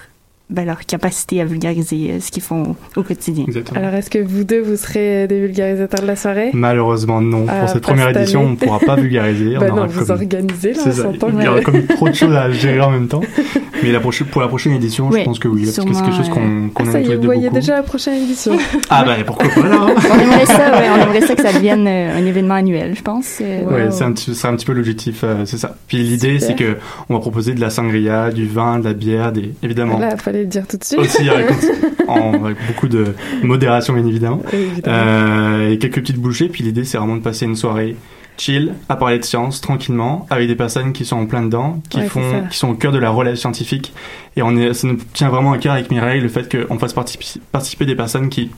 [0.50, 3.44] ben, leur capacité à vulgariser euh, ce qu'ils font au quotidien.
[3.74, 6.50] Alors est-ce que vous deux, vous serez des vulgarisateurs de la soirée?
[6.54, 7.44] Malheureusement, non.
[7.48, 8.48] Ah, Pour cette pas première cette édition, année.
[8.48, 9.56] on ne pourra pas vulgariser.
[9.58, 12.08] Bah on non, aura vous comme- organisez, là, on s'entend Il y aura comme trop
[12.08, 13.20] de choses à gérer en même temps.
[13.82, 16.02] Mais la prochaine, pour la prochaine édition, Ouais, je pense que oui, parce que c'est
[16.02, 17.54] quelque chose qu'on qu'on Ah, ça aime y tous les vous voyez beaucoup.
[17.54, 18.56] déjà la prochaine édition.
[18.90, 19.94] Ah bah pourquoi pas là hein.
[20.10, 23.02] on aimerait ça, ouais, on aimerait ça que ça devienne euh, un événement annuel, je
[23.02, 23.38] pense.
[23.40, 25.76] euh, Ouais, c'est un petit, c'est un petit peu l'objectif, euh, c'est ça.
[25.86, 26.76] Puis l'idée, c'est que
[27.08, 30.46] on va proposer de la sangria, du vin, de la bière, des évidemment Là, le
[30.46, 30.98] dire tout de suite.
[31.00, 31.50] aussi avec,
[32.08, 34.96] en- avec beaucoup de modération bien évidemment, Évidemment.
[34.96, 36.48] Euh, et quelques petites bouchées.
[36.48, 37.96] Puis l'idée, c'est vraiment de passer une soirée
[38.36, 41.98] chill, à parler de science tranquillement, avec des personnes qui sont en plein dedans, qui
[41.98, 43.92] Ouais, font, qui sont au cœur de la relève scientifique.
[44.36, 46.92] Et on est, ça nous tient vraiment à cœur avec Mireille le fait qu'on fasse
[46.92, 48.50] participer, participer des personnes qui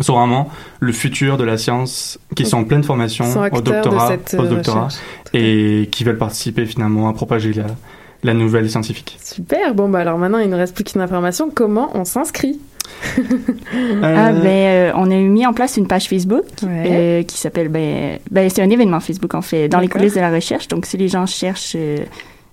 [0.00, 0.50] sont vraiment
[0.80, 4.88] le futur de la science, qui sont en pleine formation, au doctorat, euh, post-doctorat,
[5.32, 7.64] et qui veulent participer finalement à propager la,
[8.24, 9.18] la nouvelle scientifique.
[9.22, 12.58] Super, bon bah alors maintenant il ne reste plus qu'une information, comment on s'inscrit
[14.02, 16.84] Ah, ben, euh, on a mis en place une page Facebook Ouais.
[16.90, 20.20] euh, qui s'appelle, ben, ben, c'est un événement Facebook en fait, dans les coulisses de
[20.20, 20.68] la recherche.
[20.68, 21.98] Donc, si les gens cherchent euh,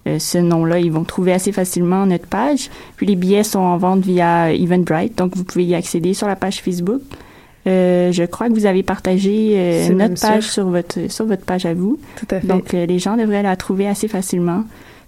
[0.08, 2.70] euh, ce nom-là, ils vont trouver assez facilement notre page.
[2.96, 6.36] Puis, les billets sont en vente via Eventbrite, donc vous pouvez y accéder sur la
[6.36, 7.02] page Facebook.
[7.68, 10.54] Euh, je crois que vous avez partagé euh, notre page sûr.
[10.54, 12.00] sur votre sur votre page à vous.
[12.16, 12.48] Tout à fait.
[12.48, 14.64] Donc, euh, les gens devraient la trouver assez facilement.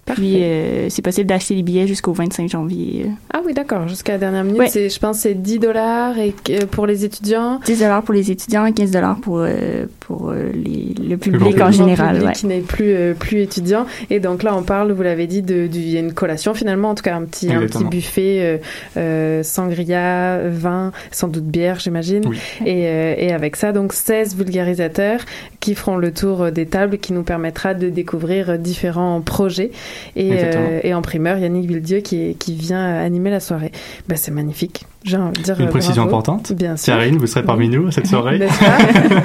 [0.06, 3.04] Puis, euh, c'est possible d'acheter les billets jusqu'au 25 janvier.
[3.06, 3.10] euh.
[3.32, 4.68] Ah oui, d'accord, jusqu'à la dernière minute, Ouais.
[4.68, 7.58] c'est, je pense que c'est 10 dollars et que- pour les étudiants.
[7.64, 11.62] 10 dollars pour les étudiants, 15 dollars pour euh, pour euh, les, le public Le
[11.62, 12.10] en général.
[12.16, 12.32] public ouais.
[12.34, 15.66] qui n'est plus euh, plus étudiant et donc là on parle vous l'avez dit de
[15.66, 18.38] du- il y a une collation finalement en tout cas un petit un petit buffet
[18.40, 18.58] euh,
[18.98, 22.38] euh, sangria vin sans doute bière j'imagine Oui.
[22.66, 25.20] et, euh, et avec ça donc 16 vulgarisateurs
[25.60, 29.70] qui feront le tour euh, des tables qui nous permettra de découvrir euh, différents projets
[30.16, 33.72] et, euh, et en primeur Yannick Villedieu qui qui vient animer la soirée
[34.08, 36.16] ben, c'est magnifique j'ai envie de dire Une euh, précision bravo.
[36.16, 36.52] importante.
[36.54, 38.40] bien sûr Karine, vous serez parmi nous à cette soirée.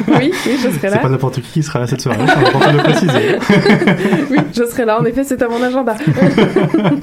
[0.08, 2.48] Oui oui je serai là C'est pas n'importe qui qui sera à cette soirée, c'est
[2.48, 3.38] important de le préciser.
[4.32, 5.00] oui, je serai là.
[5.00, 5.96] En effet, c'est à mon agenda.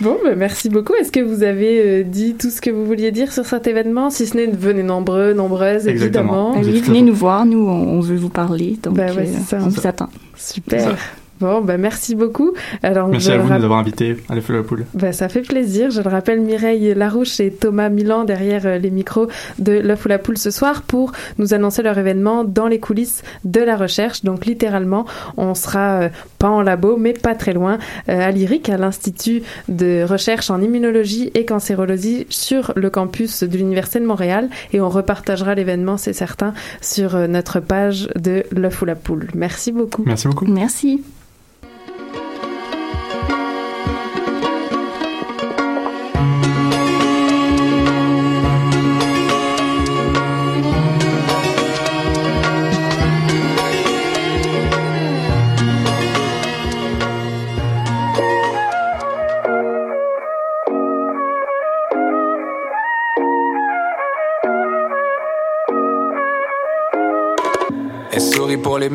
[0.00, 0.94] bon, ben, merci beaucoup.
[0.94, 4.10] Est-ce que vous avez euh, dit tout ce que vous vouliez dire sur cet événement?
[4.10, 6.54] Si ce n'est, venez nombreux, nombreuses, Exactement.
[6.54, 6.74] évidemment.
[6.74, 9.58] Oui, venez nous voir, nous on, veut vous parler, donc Ben ouais, euh, ça.
[9.62, 10.08] on vous attend.
[10.36, 10.96] Super.
[11.40, 12.52] Bon, ben merci beaucoup.
[12.82, 14.86] Alors, Merci à vous de nous avoir invités à la Feu la Poule.
[14.94, 15.90] Ben, ça fait plaisir.
[15.90, 19.28] Je le rappelle, Mireille Larouche et Thomas Milan derrière euh, les micros
[19.58, 23.22] de L'œuf ou la poule ce soir pour nous annoncer leur événement dans les coulisses
[23.44, 24.24] de la recherche.
[24.24, 25.04] Donc, littéralement,
[25.36, 26.08] on sera euh,
[26.38, 27.78] pas en labo, mais pas très loin,
[28.08, 33.56] euh, à l'IRIC, à l'Institut de recherche en immunologie et cancérologie sur le campus de
[33.56, 34.48] l'Université de Montréal.
[34.72, 39.28] Et on repartagera l'événement, c'est certain, sur euh, notre page de L'œuf ou la poule.
[39.34, 40.02] Merci beaucoup.
[40.06, 40.46] Merci beaucoup.
[40.46, 41.02] Merci.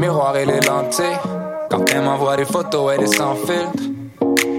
[0.02, 1.20] Les miroirs et les lentilles.
[1.70, 3.84] Quand elle m'envoie des photos, elle est sans filtre.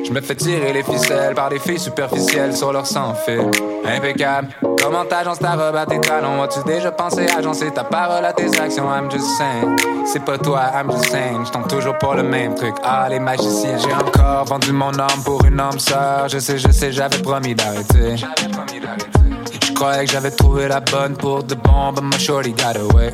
[0.04, 3.50] Je me fais tirer les ficelles par des filles superficielles sur leur sans fil.
[3.84, 4.48] Impeccable.
[4.80, 6.42] Comment t'agences ta robe à tes talons?
[6.42, 8.84] As-tu déjà pensé agencer ta parole à tes actions?
[8.84, 9.76] I'm just saying.
[10.06, 11.46] C'est pas toi, I'm just saying.
[11.46, 12.74] J'tombe toujours pour le même truc.
[12.84, 13.78] Ah, les magiciens.
[13.78, 16.28] J'ai encore vendu mon âme pour une âme sœur.
[16.28, 18.16] Je sais, je sais, j'avais promis d'arrêter.
[18.16, 23.12] Je croyais que j'avais trouvé la bonne pour de bon, but my shorty got away.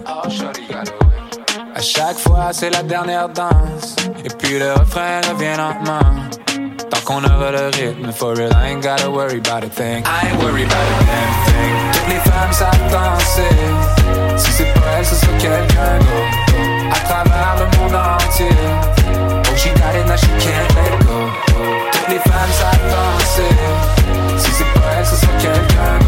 [1.78, 3.94] À chaque fois, c'est la dernière danse.
[4.24, 6.00] Et puis le refrain revient lentement.
[6.90, 10.02] Tant qu'on aura le rythme, for real, I ain't gotta worry about a thing.
[10.04, 11.92] I ain't worried about a damn thing.
[11.92, 14.38] Toutes les femmes savent danser.
[14.38, 16.36] Si c'est pas elle, ce sera quelqu'un d'autre.
[16.90, 18.48] À travers le monde entier.
[19.46, 21.30] Oh, she got it, now she can't let go.
[21.92, 23.54] Toutes les femmes savent danser.
[24.36, 26.07] Si c'est pas elle, ce sera quelqu'un.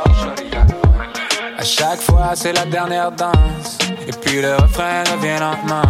[1.61, 3.77] À chaque fois, c'est la dernière danse.
[4.07, 5.83] Et puis le refrain revient lentement.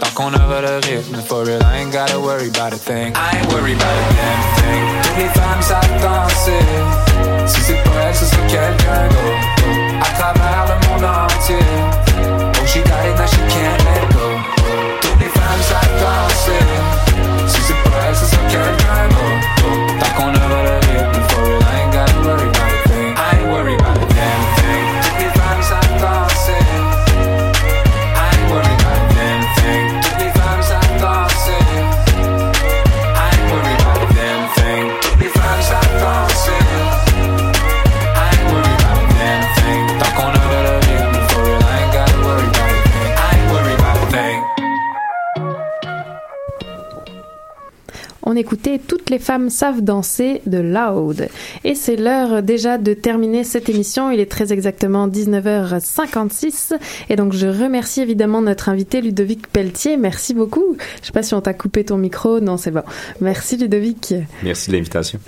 [0.00, 3.12] Tant qu'on aura le rythme, for real, I ain't gotta worry about a thing.
[3.14, 4.84] I ain't worried about a damn thing.
[5.02, 6.64] Toutes les femmes savent danser.
[7.44, 9.44] Si c'est pas elle, ce sera quelqu'un d'autre.
[10.00, 11.58] À travers le monde entier.
[12.56, 14.40] Oh, she got it, now she can't let go.
[15.02, 16.64] Toutes les femmes savent danser.
[17.46, 20.00] Si c'est pas elle, ce sera quelqu'un d'autre.
[20.00, 21.92] Tant qu'on aura le rythme, for real, I ain't
[48.38, 51.28] On écoutait Toutes les femmes savent danser de Loud.
[51.64, 54.12] Et c'est l'heure déjà de terminer cette émission.
[54.12, 56.74] Il est très exactement 19h56.
[57.08, 59.96] Et donc je remercie évidemment notre invité Ludovic Pelletier.
[59.96, 60.76] Merci beaucoup.
[61.00, 62.38] Je sais pas si on t'a coupé ton micro.
[62.38, 62.84] Non, c'est bon.
[63.20, 64.14] Merci Ludovic.
[64.44, 65.18] Merci de l'invitation.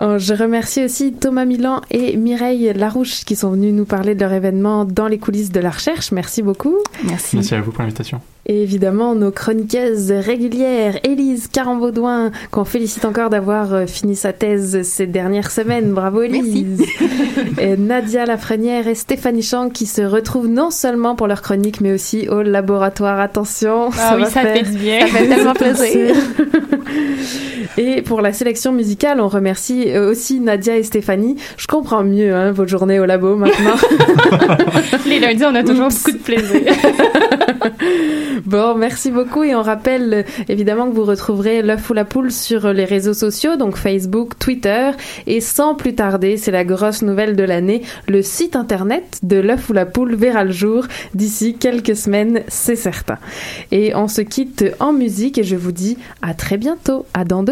[0.00, 4.20] Oh, Je remercie aussi Thomas Milan et Mireille Larouche qui sont venus nous parler de
[4.20, 6.12] leur événement dans les coulisses de la recherche.
[6.12, 6.76] Merci beaucoup.
[7.02, 7.34] Merci.
[7.34, 8.20] Merci à vous pour l'invitation.
[8.46, 14.82] Et évidemment, nos chroniqueuses régulières, Élise Carambaudouin, qu'on félicite encore d'avoir euh, fini sa thèse
[14.82, 15.92] ces dernières semaines.
[15.92, 16.82] Bravo Élise.
[17.60, 21.92] et Nadia Lafrenière et Stéphanie Chang qui se retrouvent non seulement pour leur chronique, mais
[21.92, 23.20] aussi au laboratoire.
[23.20, 25.00] Attention, Ah oui, va ça faire- fait du bien.
[25.00, 26.14] Ça fait tellement plaisir.
[27.78, 31.36] Et pour la sélection musicale, on remercie euh, aussi Nadia et Stéphanie.
[31.56, 33.76] Je comprends mieux hein, vos journées au labo maintenant.
[35.06, 36.60] Les lundis, on a toujours beaucoup de plaisir.
[38.44, 42.72] Bon, merci beaucoup et on rappelle évidemment que vous retrouverez l'œuf ou la poule sur
[42.72, 44.90] les réseaux sociaux, donc Facebook, Twitter
[45.26, 49.70] et sans plus tarder, c'est la grosse nouvelle de l'année, le site internet de l'œuf
[49.70, 53.18] ou la poule verra le jour d'ici quelques semaines, c'est certain.
[53.70, 57.42] Et on se quitte en musique et je vous dis à très bientôt, à dans
[57.42, 57.51] deux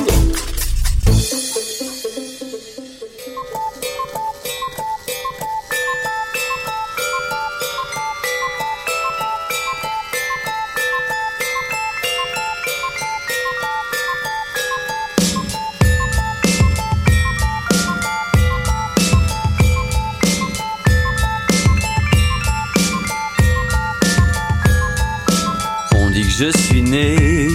[26.41, 27.47] je suis né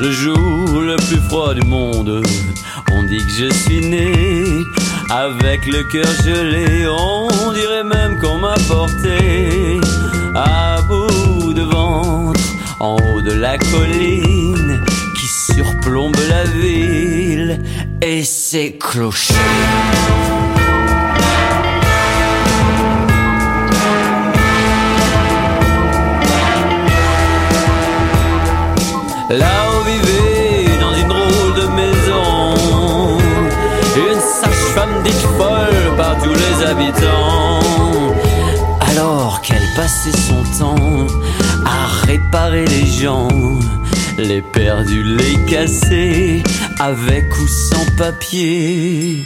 [0.00, 2.22] le jour le plus froid du monde.
[2.90, 4.10] On dit que je suis né
[5.10, 6.86] avec le cœur gelé.
[6.88, 9.78] On dirait même qu'on m'a porté
[10.34, 12.40] à bout de ventre
[12.80, 14.80] en haut de la colline
[15.18, 17.60] qui surplombe la ville
[18.00, 19.34] et ses clochers.
[29.30, 33.22] Là où vivait dans une drôle de maison
[34.74, 37.60] femme dite folle par tous les habitants.
[38.80, 41.06] Alors qu'elle passait son temps
[41.64, 43.28] à réparer les gens,
[44.18, 46.42] les perdus, les cassés,
[46.78, 49.24] avec ou sans papier.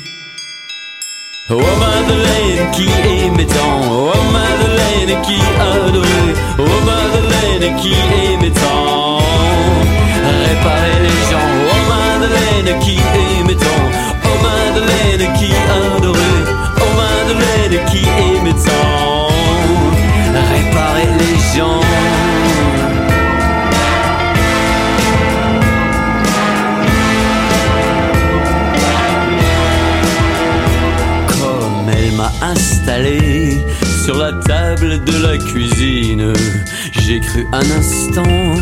[1.49, 9.19] Oh Madeleine qui aimait tant, oh Madeleine qui adorait, oh Madeleine qui aimait tant.
[10.45, 13.85] Réparer les gens, oh Madeleine qui aimait tant,
[14.25, 16.45] oh Madeleine qui adorait,
[16.81, 19.29] oh Madeleine qui aimait tant.
[20.51, 21.96] Réparer les gens.
[32.43, 33.65] Installé
[34.05, 36.33] sur la table de la cuisine,
[36.93, 38.57] j'ai cru un instant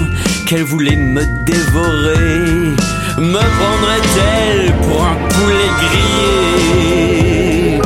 [0.47, 2.75] qu'elle voulait me dévorer.
[3.19, 7.79] Me prendrait-elle pour un poulet grillé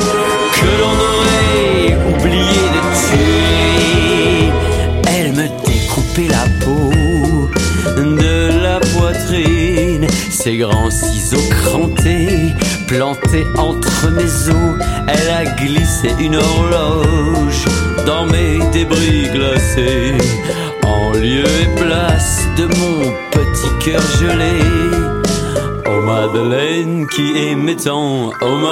[0.59, 3.38] que l'on aurait oublié de tuer?
[10.43, 12.53] Ses grands ciseaux crantés,
[12.87, 14.79] plantés entre mes os.
[15.07, 17.65] Elle a glissé une horloge
[18.05, 20.15] dans mes débris glacés,
[20.85, 24.61] en lieu et place de mon petit cœur gelé.
[25.87, 28.69] Oh Madeleine qui aimait tant, oh Madeleine.